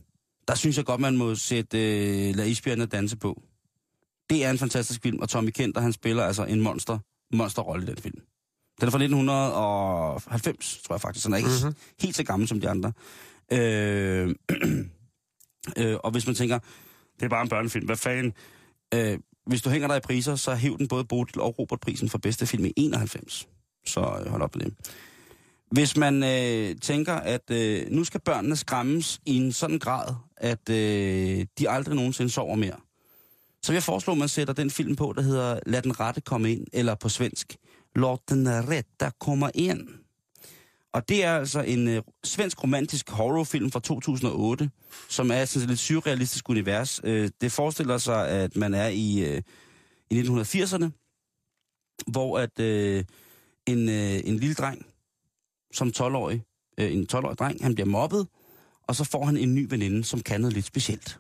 [0.49, 3.43] Der synes jeg godt, man må sætte øh, Lad isbjørnene danse på.
[4.31, 6.99] Det er en fantastisk film, og Tommy Kenter, han spiller altså en monster,
[7.33, 8.21] monsterrolle i den film.
[8.81, 11.77] Den er fra 1990, tror jeg faktisk, den er ikke mm-hmm.
[12.01, 12.93] helt så gammel som de andre.
[13.53, 14.35] Øh,
[15.79, 16.59] øh, og hvis man tænker,
[17.15, 18.33] det er bare en børnefilm, hvad fanden?
[18.95, 22.19] Øh, hvis du hænger dig i priser, så hæv den både Bodil og Robert-prisen for
[22.19, 23.49] bedste film i 91.
[23.97, 24.75] Så hold op med det.
[25.71, 30.71] Hvis man øh, tænker, at øh, nu skal børnene skræmmes i en sådan grad, at
[30.71, 32.77] øh, de aldrig nogensinde sover mere,
[33.63, 36.21] så vil jeg foreslå, at man sætter den film på, der hedder Lad den rette
[36.21, 37.57] komme ind, eller på svensk,
[37.95, 39.89] Låt den rette komme ind.
[40.93, 44.71] Og det er altså en øh, svensk romantisk horrorfilm fra 2008,
[45.09, 47.01] som er sådan et lidt surrealistisk univers.
[47.05, 49.43] Øh, det forestiller sig, at man er i, øh,
[50.11, 50.87] i 1980'erne,
[52.07, 53.05] hvor at øh,
[53.67, 54.87] en, øh, en lille dreng,
[55.73, 56.43] som 12-årig,
[56.79, 58.27] øh, en 12-årig dreng, han bliver mobbet,
[58.83, 61.19] og så får han en ny veninde, som kan noget lidt specielt.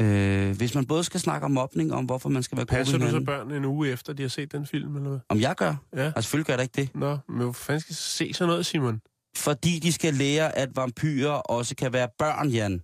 [0.00, 2.98] Øh, hvis man både skal snakke om mobning, om hvorfor man skal være god Passer
[2.98, 5.18] du så børn en uge efter, de har set den film, eller hvad?
[5.28, 6.12] om jeg gør, Ja.
[6.16, 9.00] og selvfølgelig gør jeg ikke det, Nå, men hvor fanden skal se sådan noget, Simon?
[9.36, 12.82] fordi de skal lære, at vampyrer også kan være børn, Jan.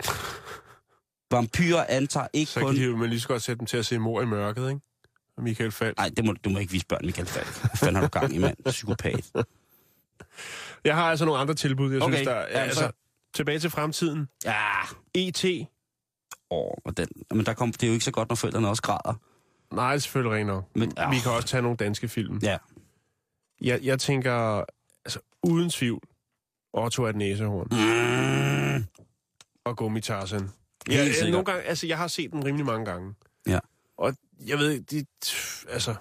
[1.30, 2.74] Vampyrer antager ikke Så kun...
[2.74, 4.68] kan de jo man lige så godt sætte dem til at se mor i mørket,
[4.68, 4.80] ikke?
[5.38, 5.96] Michael Falk.
[5.98, 7.60] Nej, det må, du må ikke vise børn, Michael Falk.
[7.60, 8.56] Hvad fanden har du gang i, mand?
[8.64, 9.30] Psykopat.
[10.84, 12.40] Jeg har altså nogle andre tilbud, jeg Okay, synes, der er...
[12.58, 12.92] ja, Altså, så-
[13.34, 14.28] tilbage til fremtiden.
[14.44, 14.62] Ja,
[15.14, 15.44] E.T.
[16.50, 18.82] åh, og den, men der kom, det er jo ikke så godt, når forældrene også
[18.82, 19.14] græder.
[19.74, 20.64] Nej, selvfølgelig rent nok.
[20.76, 22.38] Men, Men, Vi kan også tage nogle danske film.
[22.42, 22.56] Ja,
[23.60, 24.64] Jeg, jeg tænker,
[25.04, 26.00] altså uden tvivl,
[26.72, 27.68] Otto er et næsehorn
[28.80, 28.86] mm,
[29.64, 30.50] og Gummi Tarzan.
[30.90, 33.14] Ja, jeg, nogle gange, altså, jeg har set den rimelig mange gange.
[33.46, 33.58] Ja.
[34.46, 35.04] Jeg ved, de,
[35.68, 35.94] altså,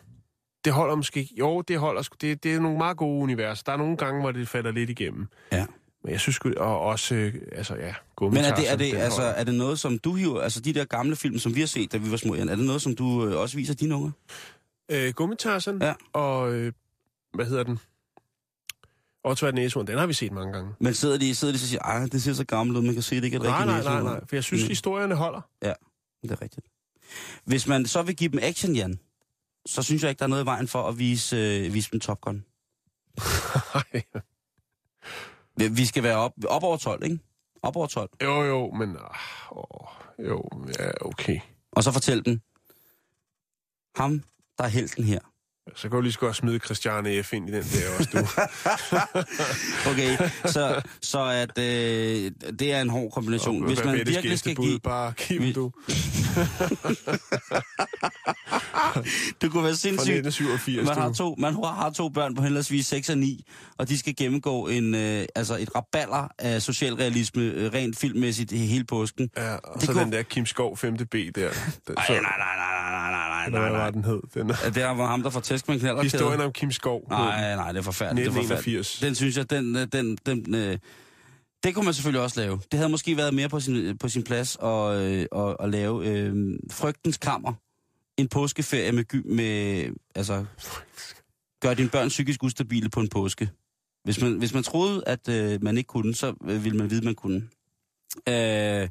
[0.66, 1.36] det holder måske ikke.
[1.40, 2.16] Jo, det holder sgu.
[2.22, 3.64] Det, det er nogle meget gode universer.
[3.66, 5.28] Der er nogle gange, hvor det falder lidt igennem.
[5.52, 5.66] Ja.
[6.04, 9.36] Men jeg synes og også, øh, altså ja, Men er det, er, det, altså, holder.
[9.36, 11.92] er det noget, som du hiver, altså de der gamle film, som vi har set,
[11.92, 14.12] da vi var små, Jan, er det noget, som du øh, også viser dine unger?
[14.92, 15.94] Øh, Gummitarsen Ja.
[16.14, 16.74] og, øh,
[17.34, 17.80] hvad hedder den?
[19.24, 20.72] Otto den næsehorn, den har vi set mange gange.
[20.80, 22.94] Men sidder de, sidder de så og siger, ej, det ser så gammelt ud, man
[22.94, 24.68] kan se, det ikke er Nej, nej, nej, næsehorn." nej, for jeg synes, Mm.
[24.68, 25.42] historierne holder.
[25.62, 26.68] Det er rigtigt.
[27.46, 29.00] Hvis man så vil give dem action, Jan,
[29.66, 32.00] så synes jeg ikke, der er noget i vejen for at vise, øh, vise dem
[32.00, 32.46] Top Gun.
[35.78, 37.20] Vi skal være op, op over 12, ikke?
[37.62, 38.10] Op over 12.
[38.24, 38.98] jo, jo, men...
[38.98, 39.88] ah, Åh,
[40.28, 40.44] jo,
[40.80, 41.40] ja, okay.
[41.72, 42.42] Og så fortæl dem,
[43.96, 44.24] ham,
[44.58, 45.20] der er helten her.
[45.76, 47.34] Så kan du lige så godt smide Christiane F.
[47.34, 48.18] ind i den der også, du.
[49.92, 53.66] Okay, så, så at øh, det er en hård kombination.
[53.68, 54.80] Hvis man virkelig skal give...
[54.80, 55.72] Bare giv dem, du.
[59.42, 60.16] Det kunne være sindssygt.
[60.28, 63.46] 1987, Man har, to, man har to børn på henholdsvis 6 og 9,
[63.78, 68.84] og de skal gennemgå en, øh, altså et raballer af socialrealisme, øh, rent filmmæssigt hele
[68.84, 69.30] påsken.
[69.38, 70.98] Ja, og Det så kunne- den der Kim Skov 5.
[70.98, 71.06] B der.
[71.06, 72.22] Den, Nej, så, nej, nej, nej,
[72.82, 73.90] nej, nej, nej, Eller nej, hvad nej.
[73.90, 74.20] den hed?
[74.34, 77.08] Den er, Det var ham, der får tæsk med en historien om Kim Skov.
[77.10, 78.26] Nej, nej, det er forfærdeligt.
[78.26, 78.78] Det er forfærdeligt.
[78.90, 79.00] 1981.
[79.00, 80.78] Den synes jeg, den, øh, den, den, øh,
[81.64, 82.60] det kunne man selvfølgelig også lave.
[82.72, 86.08] Det havde måske været mere på sin, på sin plads at, øh, at, at lave
[86.08, 87.54] øh, Frygtens Kammer.
[88.18, 89.86] En påskeferie med, gy- med
[90.16, 90.46] altså,
[91.62, 93.50] gør dine børn psykisk ustabile på en påske.
[94.04, 96.98] Hvis man, hvis man troede, at øh, man ikke kunne, så øh, ville man vide,
[97.00, 97.48] at man kunne.
[98.30, 98.90] Øh,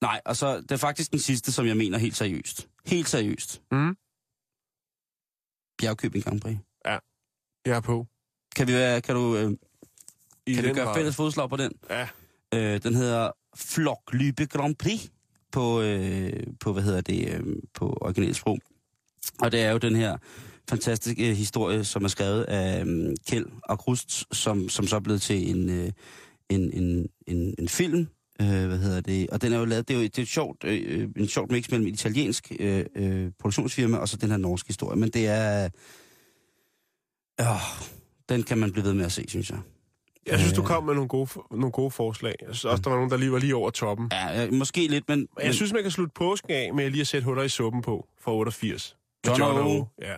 [0.00, 2.68] nej, og så det er faktisk den sidste, som jeg mener helt seriøst.
[2.86, 3.62] Helt seriøst.
[3.72, 3.96] Mm.
[5.78, 6.56] Bjergkøbing Grand Prix.
[7.66, 8.06] Jeg er på.
[8.56, 9.52] Kan vi være, kan du, øh,
[10.46, 10.94] I kan du gøre grad.
[10.94, 11.72] fælles fodslag på den?
[11.90, 12.08] Ja.
[12.54, 15.08] Øh, den hedder Floklybe Grand Prix
[15.52, 18.58] på, øh, på hvad hedder det, øh, på originalsprog.
[19.40, 20.18] Og det er jo den her
[20.68, 25.22] fantastiske historie, som er skrevet af øh, Kjeld og Krust, som, som så er blevet
[25.22, 25.92] til en, øh,
[26.48, 28.08] en, en, en, en film.
[28.40, 29.30] Øh, hvad hedder det?
[29.30, 31.50] Og den er jo lavet, det er jo det er et sjovt, øh, en sjovt
[31.52, 34.96] mix mellem et italiensk øh, øh, produktionsfirma og så den her norske historie.
[35.00, 35.68] Men det er...
[37.40, 37.46] Øh,
[38.28, 39.58] den kan man blive ved med at se, synes jeg.
[40.26, 40.66] Jeg synes, du Øh.
[40.66, 42.34] kom med nogle gode, nogle gode forslag.
[42.40, 44.08] Jeg synes også, der var nogen, der lige var lige over toppen.
[44.12, 45.18] Ja, måske lidt, men...
[45.18, 47.82] Men jeg synes, man kan slutte påsken af med lige at sætte huller i suppen
[47.82, 48.96] på fra 88.
[49.26, 49.84] Med John O.
[50.02, 50.16] Ja.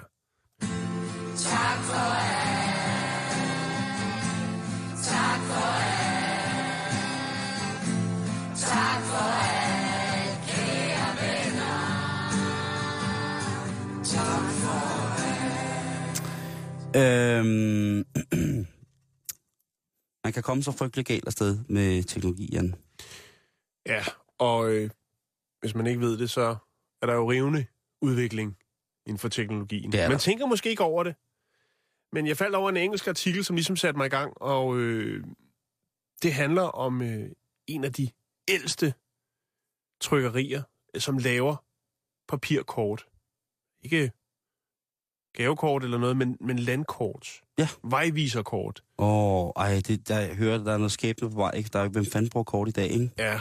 [16.97, 18.07] Øhm,
[20.25, 22.75] man kan komme så frygtelig galt afsted med teknologi, Jan.
[23.87, 24.05] Ja,
[24.39, 24.91] og øh,
[25.61, 26.57] hvis man ikke ved det, så
[27.03, 27.67] er der jo rivende
[28.03, 28.57] udvikling
[29.07, 29.91] inden for teknologien.
[29.91, 31.15] Man tænker måske ikke over det.
[32.13, 35.25] Men jeg faldt over en engelsk artikel, som ligesom satte mig i gang, og øh,
[36.23, 37.31] det handler om øh,
[37.67, 38.11] en af de
[38.49, 38.95] ældste
[40.01, 40.63] trykkerier,
[40.99, 41.57] som laver
[42.29, 43.07] papirkort.
[43.83, 44.13] Ikke
[45.33, 47.41] gavekort eller noget, men, men landkort.
[47.59, 47.69] Ja.
[47.83, 48.83] Vejviserkort.
[48.99, 51.51] Åh, ej, det, der, jeg hører, der er noget skæbne på vej.
[51.51, 51.71] Ikke?
[51.73, 53.11] Der er, hvem fanden bruger kort i dag, ikke?
[53.19, 53.41] Ja.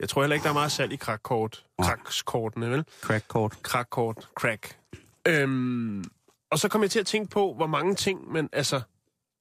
[0.00, 1.66] Jeg tror heller ikke, der er meget salg i krakkort.
[1.78, 1.88] Nej.
[1.88, 2.84] Krakskortene, vel?
[3.00, 3.62] Crackkort.
[3.62, 4.28] Krakkort.
[4.34, 4.78] Crack.
[5.28, 6.04] Øhm,
[6.50, 8.80] og så kom jeg til at tænke på, hvor mange ting, men altså,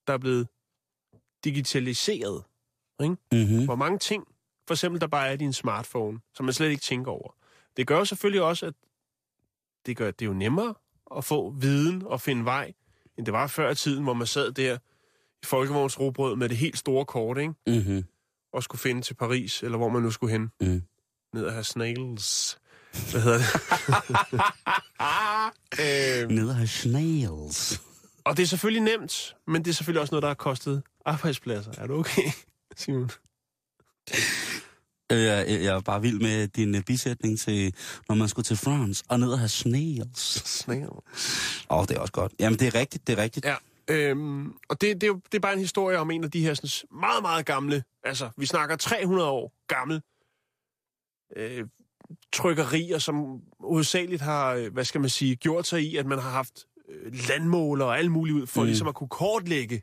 [0.07, 0.47] der er blevet
[1.43, 2.43] digitaliseret.
[2.99, 3.65] Mm-hmm.
[3.65, 4.27] Hvor mange ting,
[4.67, 7.35] for eksempel, der bare er i din smartphone, som man slet ikke tænker over.
[7.77, 8.73] Det gør jo selvfølgelig også, at
[9.85, 10.73] det gør det er jo nemmere
[11.17, 12.73] at få viden og finde vej,
[13.17, 14.77] end det var før i tiden, hvor man sad der
[15.43, 17.53] i folkevognsrobrød med det helt store kort, ikke?
[17.67, 18.03] Mm-hmm.
[18.53, 20.51] og skulle finde til Paris, eller hvor man nu skulle hen.
[20.61, 20.83] Mm.
[21.33, 22.57] Ned og have snails.
[23.11, 24.41] Hvad hedder det?
[26.23, 27.81] øhm, Nede af snails.
[28.23, 31.71] og det er selvfølgelig nemt, men det er selvfølgelig også noget, der har kostet arbejdspladser.
[31.77, 32.31] Er du okay,
[32.75, 33.09] Simon?
[35.11, 37.73] Øh, Jeg, jeg er bare vild med din øh, bisætning til,
[38.09, 40.21] når man skulle til France og ned og have snails.
[40.45, 40.89] Snail.
[40.89, 40.99] Åh,
[41.69, 42.33] oh, det er også godt.
[42.39, 43.45] Jamen, det er rigtigt, det er rigtigt.
[43.45, 43.55] Ja.
[43.89, 46.41] Øhm, og det, det, er jo, det er bare en historie om en af de
[46.41, 50.01] her sådan, meget, meget gamle, altså vi snakker 300 år gammel,
[51.35, 51.65] øh,
[52.33, 56.29] trykkerier, som hovedsageligt har, øh, hvad skal man sige, gjort sig i, at man har
[56.29, 56.65] haft
[57.27, 58.67] landmåler og alt muligt ud, for mm.
[58.67, 59.81] ligesom at kunne kortlægge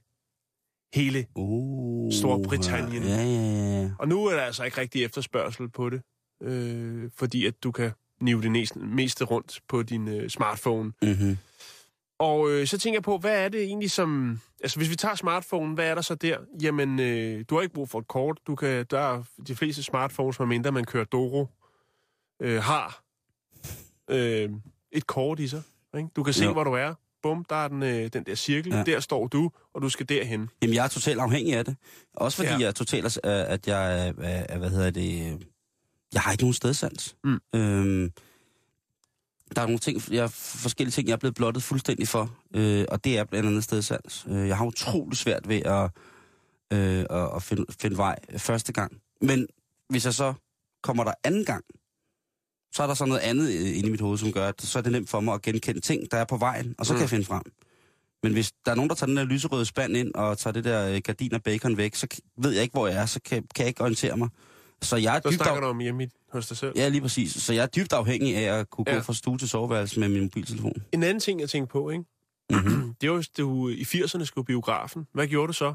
[0.95, 3.03] hele Uh, Storbritannien.
[3.03, 3.91] Ja, ja, ja.
[3.99, 6.03] Og nu er der altså ikke rigtig efterspørgsel på det,
[6.43, 10.93] øh, fordi at du kan nive det næste, meste rundt på din øh, smartphone.
[11.03, 11.39] Mm-hmm.
[12.18, 14.41] Og øh, så tænker jeg på, hvad er det egentlig som...
[14.61, 16.39] Altså, hvis vi tager smartphone, hvad er der så der?
[16.62, 18.39] Jamen, øh, du har ikke brug for et kort.
[18.47, 21.47] Du kan, der er de fleste smartphones, medmindre man kører Doro,
[22.43, 23.03] øh, har
[24.11, 24.51] øh,
[24.93, 25.62] et kort i sig.
[25.97, 26.09] Ikke?
[26.16, 26.53] Du kan se, Jo.
[26.53, 26.95] hvor du er.
[27.22, 28.82] Bum, der er den, øh, den der cirkel, Ja.
[28.82, 30.48] der står du, og du skal derhen.
[30.62, 31.76] Jamen, jeg er totalt afhængig af det.
[32.14, 32.58] Også fordi ja.
[32.58, 35.40] Jeg er totalt, øh, at jeg er, hvad hedder det, øh,
[36.14, 37.16] jeg har ikke nogen stedsans.
[37.24, 37.38] Mm.
[37.54, 38.12] Øhm,
[39.56, 43.04] der er nogle ting, jeg, forskellige ting, jeg er blevet blottet fuldstændig for, øh, og
[43.04, 44.26] det er blandt andet stedsans.
[44.28, 45.90] Øh, jeg har utrolig svært ved at,
[46.72, 48.92] øh, at, at finde, finde vej første gang.
[49.20, 49.46] Men
[49.88, 50.34] hvis jeg så
[50.82, 51.64] kommer der anden gang,
[52.74, 54.78] så er der så noget andet øh, inde i mit hoved, som gør, at så
[54.78, 56.96] er det nemt for mig at genkende ting, der er på vejen, og så mm.
[56.96, 57.02] kan Mm.
[57.02, 57.42] jeg finde frem.
[58.22, 60.64] Men hvis der er nogen, der tager den der lyserøde spand ind og tager det
[60.64, 62.06] der øh, gardin og bacon væk, så
[62.38, 64.28] ved jeg ikke, hvor jeg er, så kan, kan jeg ikke orientere mig.
[64.82, 65.60] Så jeg er Så dybt snakker af...
[65.60, 66.72] du om hjemme hos dig selv.
[66.76, 67.32] Ja, lige præcis.
[67.32, 68.94] Så jeg er dybt afhængig af at kunne ja.
[68.94, 70.72] Gå fra stue til soveværelse med min mobiltelefon.
[70.92, 72.04] En anden ting, jeg tænkte på, ikke?
[72.50, 72.94] Mm-hmm.
[73.00, 75.06] det var, hvis du i 80'erne skulle biografen.
[75.14, 75.74] Hvad gjorde du så?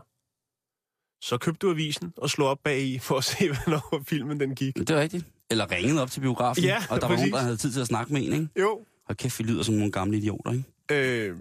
[1.21, 4.55] Så købte du avisen og slog op bag i for at se, hvornår filmen den
[4.55, 4.75] gik.
[4.75, 5.25] Det er rigtigt.
[5.51, 7.31] Eller ringede op til biografen, Ja, og der var nogen, præcis.
[7.33, 8.47] der havde tid til at snakke med en, ikke?
[8.59, 8.85] Jo.
[9.09, 10.65] Og kæft, vi lyder som nogle gamle idioter, ikke?
[10.91, 11.35] Øh,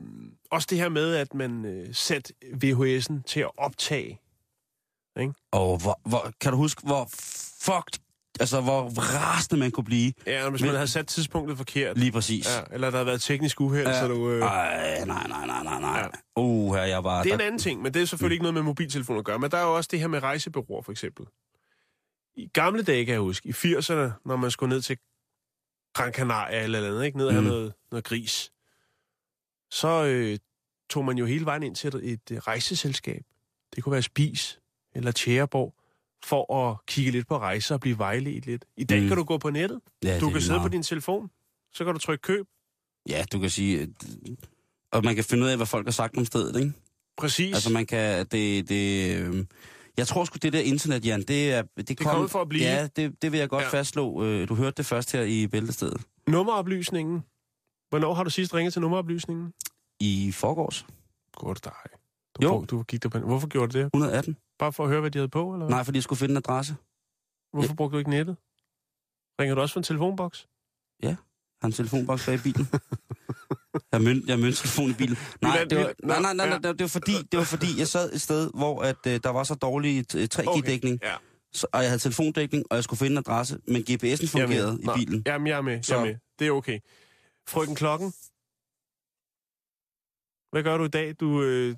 [0.51, 2.33] også det her med, at man øh, satte
[2.65, 4.19] VHS'en til at optage.
[5.53, 7.09] Og hvor, hvor, kan du huske, hvor
[7.63, 8.01] fucked,
[8.41, 10.13] altså hvor rasende man kunne blive?
[10.27, 11.99] Ja, hvis Men- man havde sat tidspunktet forkert.
[11.99, 12.47] Lige præcis.
[12.57, 14.01] Ja, eller der havde været teknisk uheld, Ja.
[14.01, 14.31] så du...
[14.31, 15.99] Øh, Ej, nej, nej, nej, nej, nej.
[16.01, 16.07] Ja.
[16.43, 17.23] Uh, her jeg var...
[17.23, 19.25] det er en der, anden ting, men det er selvfølgelig ikke noget med mobiltelefon at
[19.25, 19.39] gøre.
[19.39, 21.27] Men der er jo også det her med rejsebureauer, for eksempel.
[22.37, 24.99] I gamle dage, kan jeg huske, i 80'erne, når man skulle ned til
[25.95, 27.19] Gran Canaria eller andet, ikke?
[27.19, 27.43] ned og Mm.
[27.43, 28.53] noget, noget gris,
[29.71, 30.39] så øh,
[30.91, 33.23] tog man jo hele vejen ind til et, et øh, rejseselskab.
[33.75, 34.61] Det kunne være Spis
[34.95, 35.75] eller Tjæreborg,
[36.25, 38.65] for at kigge lidt på rejser og blive vejledt lidt.
[38.77, 39.09] I dag Mm.
[39.09, 39.81] kan du gå på nettet.
[40.05, 40.63] ja, Du kan sidde meget.
[40.71, 41.31] på din telefon,
[41.73, 42.47] så kan du trykke køb.
[43.09, 43.95] Ja, du kan sige...
[44.93, 46.73] Og man kan finde ud af, hvad folk har sagt om stedet, ikke?
[47.17, 47.55] Præcis.
[47.55, 48.27] Altså man kan...
[48.27, 49.45] Det, det, øh,
[49.97, 51.63] jeg tror sgu, det der internet, Jan, det er...
[51.77, 52.63] Det, det kommet for at blive.
[52.65, 53.67] Ja, det, det vil jeg godt ja.
[53.67, 53.73] Ja.
[53.79, 54.25] fastslå.
[54.25, 56.03] Øh, Du hørte det først her i Bæltestedet.
[56.29, 57.21] Nummeroplysningen.
[57.91, 59.53] Hvornår har du sidst ringet til nummeroplysningen?
[60.01, 60.87] I forgårs.
[61.37, 61.73] Godt dig.
[62.37, 62.49] Du, Jo.
[62.53, 63.85] brug- du gik der på Hvorfor gjorde du det?
[63.85, 64.37] 118.
[64.59, 65.75] Bare for at høre, hvad de havde på, eller hvad?
[65.77, 66.77] Nej, fordi jeg skulle finde en adresse.
[67.53, 68.37] Hvorfor brugte du ikke nettet?
[69.41, 70.49] Ringer du også fra en telefonboks?
[71.03, 71.17] Jeg
[71.63, 72.67] har en telefonboks bag i bilen.
[73.93, 75.17] Jeg mønt, jeg har mønttelefon i bilen.
[75.43, 78.13] Nej, det var, nej, nej, nej, nej, det var, fordi, det var fordi, jeg sad
[78.13, 81.15] et sted, hvor at, øh, der var så dårlig øh, 3G-dækning, Ja.
[81.53, 84.79] så, og jeg havde telefondækning, og jeg skulle finde en adresse, men GPS'en er fungerede
[84.83, 85.23] i bilen.
[85.27, 85.81] Jamen, jeg er med.
[85.89, 86.15] Jeg er med.
[86.39, 86.79] Det er okay.
[87.49, 88.13] Frøken Klokken.
[90.53, 91.15] Hvad gør du i dag?
[91.21, 91.77] Du øh,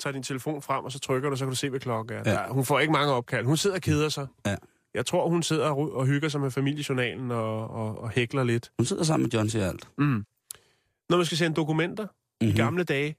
[0.00, 2.22] tager din telefon frem, og så trykker du, så kan du se, hvad klokken er.
[2.26, 2.40] Ja.
[2.42, 2.48] Ja.
[2.52, 3.46] hun får ikke mange opkald.
[3.46, 4.26] Hun sidder og keder sig.
[4.46, 4.56] Ja.
[4.94, 8.72] Jeg tror, hun sidder og, og hygger sig med familiejournalen og, og, og hækler lidt.
[8.78, 9.88] Hun sidder sammen med John til alt.
[9.98, 10.24] Mm.
[11.08, 12.06] Når man skal sende dokumenter,
[12.40, 12.54] Mm-hmm.
[12.54, 13.16] i gamle dage,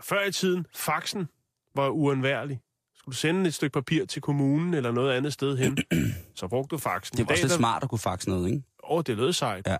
[0.00, 1.28] før i tiden, faxen
[1.74, 2.60] var uundværlig.
[2.94, 5.78] Skulle du sende et stykke papir til kommunen eller noget andet sted hen,
[6.34, 7.16] så brugte du faxen.
[7.18, 8.62] Det var også lidt der- smart at kunne faxe noget, ikke?
[8.84, 9.66] Åh, det lød sejt.
[9.66, 9.76] Ja.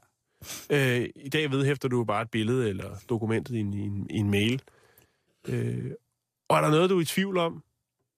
[0.71, 4.17] Øh, I dag vedhæfter du bare et billede eller dokumentet i en, i en, i
[4.17, 4.63] en mail.
[5.49, 5.91] Øh,
[6.49, 7.63] og er der noget, du er i tvivl om,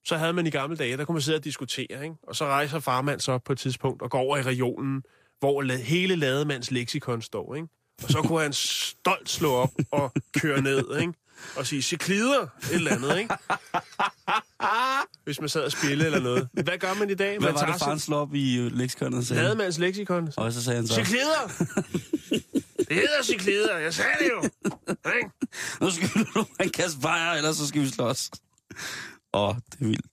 [0.05, 2.15] så havde man i gamle dage, der kunne man sidde og diskutere, ikke?
[2.23, 5.03] og så rejser farmand så op på et tidspunkt og går over i regionen,
[5.39, 7.55] hvor la- hele lademands leksikon står.
[7.55, 7.67] Ikke?
[8.03, 11.13] Og så kunne han stolt slå op og køre ned, ikke?
[11.55, 13.33] og sige, ciklider, et eller andet, ikke?
[15.23, 16.49] Hvis man sad og spille eller noget.
[16.53, 17.39] Hvad gør man i dag?
[17.39, 19.43] Hvad man var det, faren slog op i øh, leksikonet sagde?
[19.43, 20.29] Lademands leksikon.
[20.37, 21.47] Og så sagde han så, Ciklider!
[22.89, 24.49] Det hedder ciklider, jeg sagde det jo.
[25.17, 25.29] Ikke?
[25.81, 28.29] nu skal du en kasse bajer, ellers så skal vi slås.
[29.33, 30.05] Åh, det er vildt.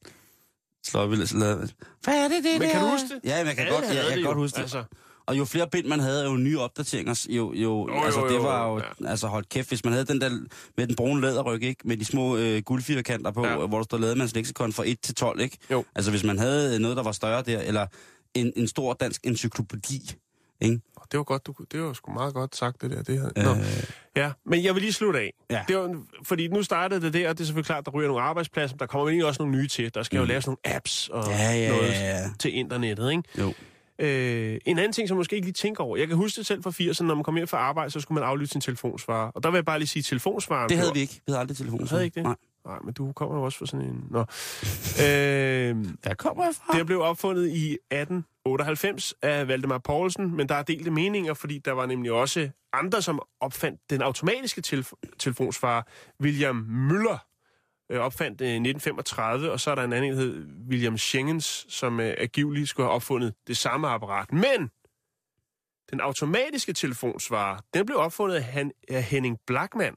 [0.86, 1.16] Slå op i.
[1.16, 2.72] Hvad er det, det Men der?
[2.72, 3.20] kan du huske det?
[3.24, 4.62] Ja, men jeg kan Alle godt, ja, havde jeg kan godt huske det.
[4.62, 4.84] Altså,
[5.26, 8.34] Og jo flere bind man havde, jo nye opdateringer, jo, jo, Jo, altså jo, det
[8.34, 9.08] jo, var jo, ja.
[9.10, 10.30] altså hold kæft, hvis man havde den der
[10.76, 13.60] med den brune læderryg, ikke, med de små øh, guldfirkanter på, Ja.
[13.60, 13.66] ja.
[13.66, 15.58] hvor der står lademands leksikon fra 1 til 12, ikke?
[15.70, 15.84] Jo.
[15.94, 17.86] Altså hvis man havde noget, der var større der, eller
[18.34, 20.12] en, en stor dansk encyklopædi,
[20.60, 20.80] ikke?
[21.12, 23.02] det var godt, du, det var sgu meget godt sagt, det der.
[23.02, 23.44] Det her.
[23.44, 23.50] Nå.
[23.60, 23.84] Øh,
[24.16, 25.32] Ja, men jeg vil lige slutte af.
[25.50, 25.64] Ja.
[25.68, 28.22] Det var, fordi nu startede det der, og det er selvfølgelig klart, der ryger nogle
[28.22, 29.94] arbejdspladser, men der kommer egentlig også nogle nye til.
[29.94, 30.20] Der skal mm.
[30.20, 32.30] jo laves nogle apps og ja, ja, noget ja, ja.
[32.38, 33.22] til internettet, ikke?
[33.38, 33.52] Jo.
[33.98, 35.96] Øh, en anden ting, som jeg måske ikke lige tænker over.
[35.96, 38.20] Jeg kan huske det selv fra 80'erne, når man kom hjem fra arbejde, så skulle
[38.20, 39.30] man aflytte sin telefonsvarer.
[39.30, 40.68] Og der vil jeg bare lige sige, telefonsvaren...
[40.68, 41.14] Det havde vi ikke.
[41.14, 41.86] Vi havde aldrig telefon.
[41.88, 42.22] Havde ikke det?
[42.22, 42.34] Nej.
[42.66, 44.04] Nej, men du kommer jo også fra sådan en...
[44.10, 44.20] Nå.
[44.20, 46.78] øh, Der kommer jeg fra.
[46.78, 51.72] Det blev opfundet i 1898 af Valdemar Poulsen, men der er delte meninger, fordi der
[51.72, 55.82] var nemlig også andre, som opfandt den automatiske telef- telefonsvarer.
[56.22, 56.56] William
[56.90, 57.35] Müller
[57.90, 61.66] øh, opfandt det i 1935, og så er der en anden, der hed William Schengens,
[61.68, 64.32] som øh, angiveligt skulle have opfundet det samme apparat.
[64.32, 64.70] Men
[65.90, 69.96] den automatiske telefonsvarer, den blev opfundet af, Han- af Henning Blackman,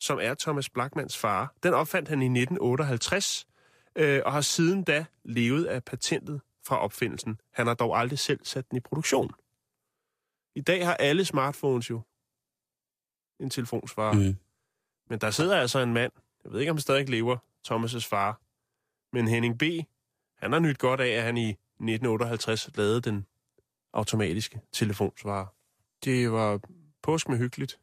[0.00, 1.54] som er Thomas Blackmans far.
[1.62, 3.46] Den opfandt han i 1958,
[3.96, 7.40] øh, og har siden da levet af patentet fra opfindelsen.
[7.54, 9.30] Han har dog aldrig selv sat den i produktion.
[10.54, 12.00] I dag har alle smartphones jo
[13.40, 14.12] en telefonsvarer.
[14.12, 14.36] Mm.
[15.10, 16.12] Men der sidder altså en mand,
[16.44, 17.36] jeg ved ikke, om han stadig lever,
[17.68, 18.40] Thomas' far,
[19.12, 19.62] men Henning B.,
[20.38, 23.26] han har nyt godt af, at han i 1958 lavede den
[23.92, 25.46] automatiske telefonsvarer.
[26.04, 26.60] Det var
[27.02, 27.78] påsk med hyggeligt.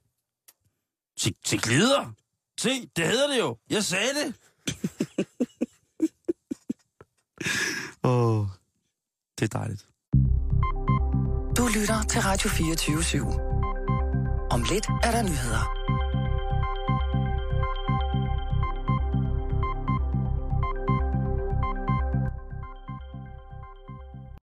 [1.18, 2.12] Til, til glider.
[2.60, 3.57] Se, det hedder det jo.
[3.70, 4.36] Jeg sagde det.
[8.03, 8.47] Åh, oh,
[9.39, 9.88] det er dejligt.
[11.57, 13.20] Du lytter til Radio 24 /7.
[14.51, 15.64] Om lidt er der nyheder.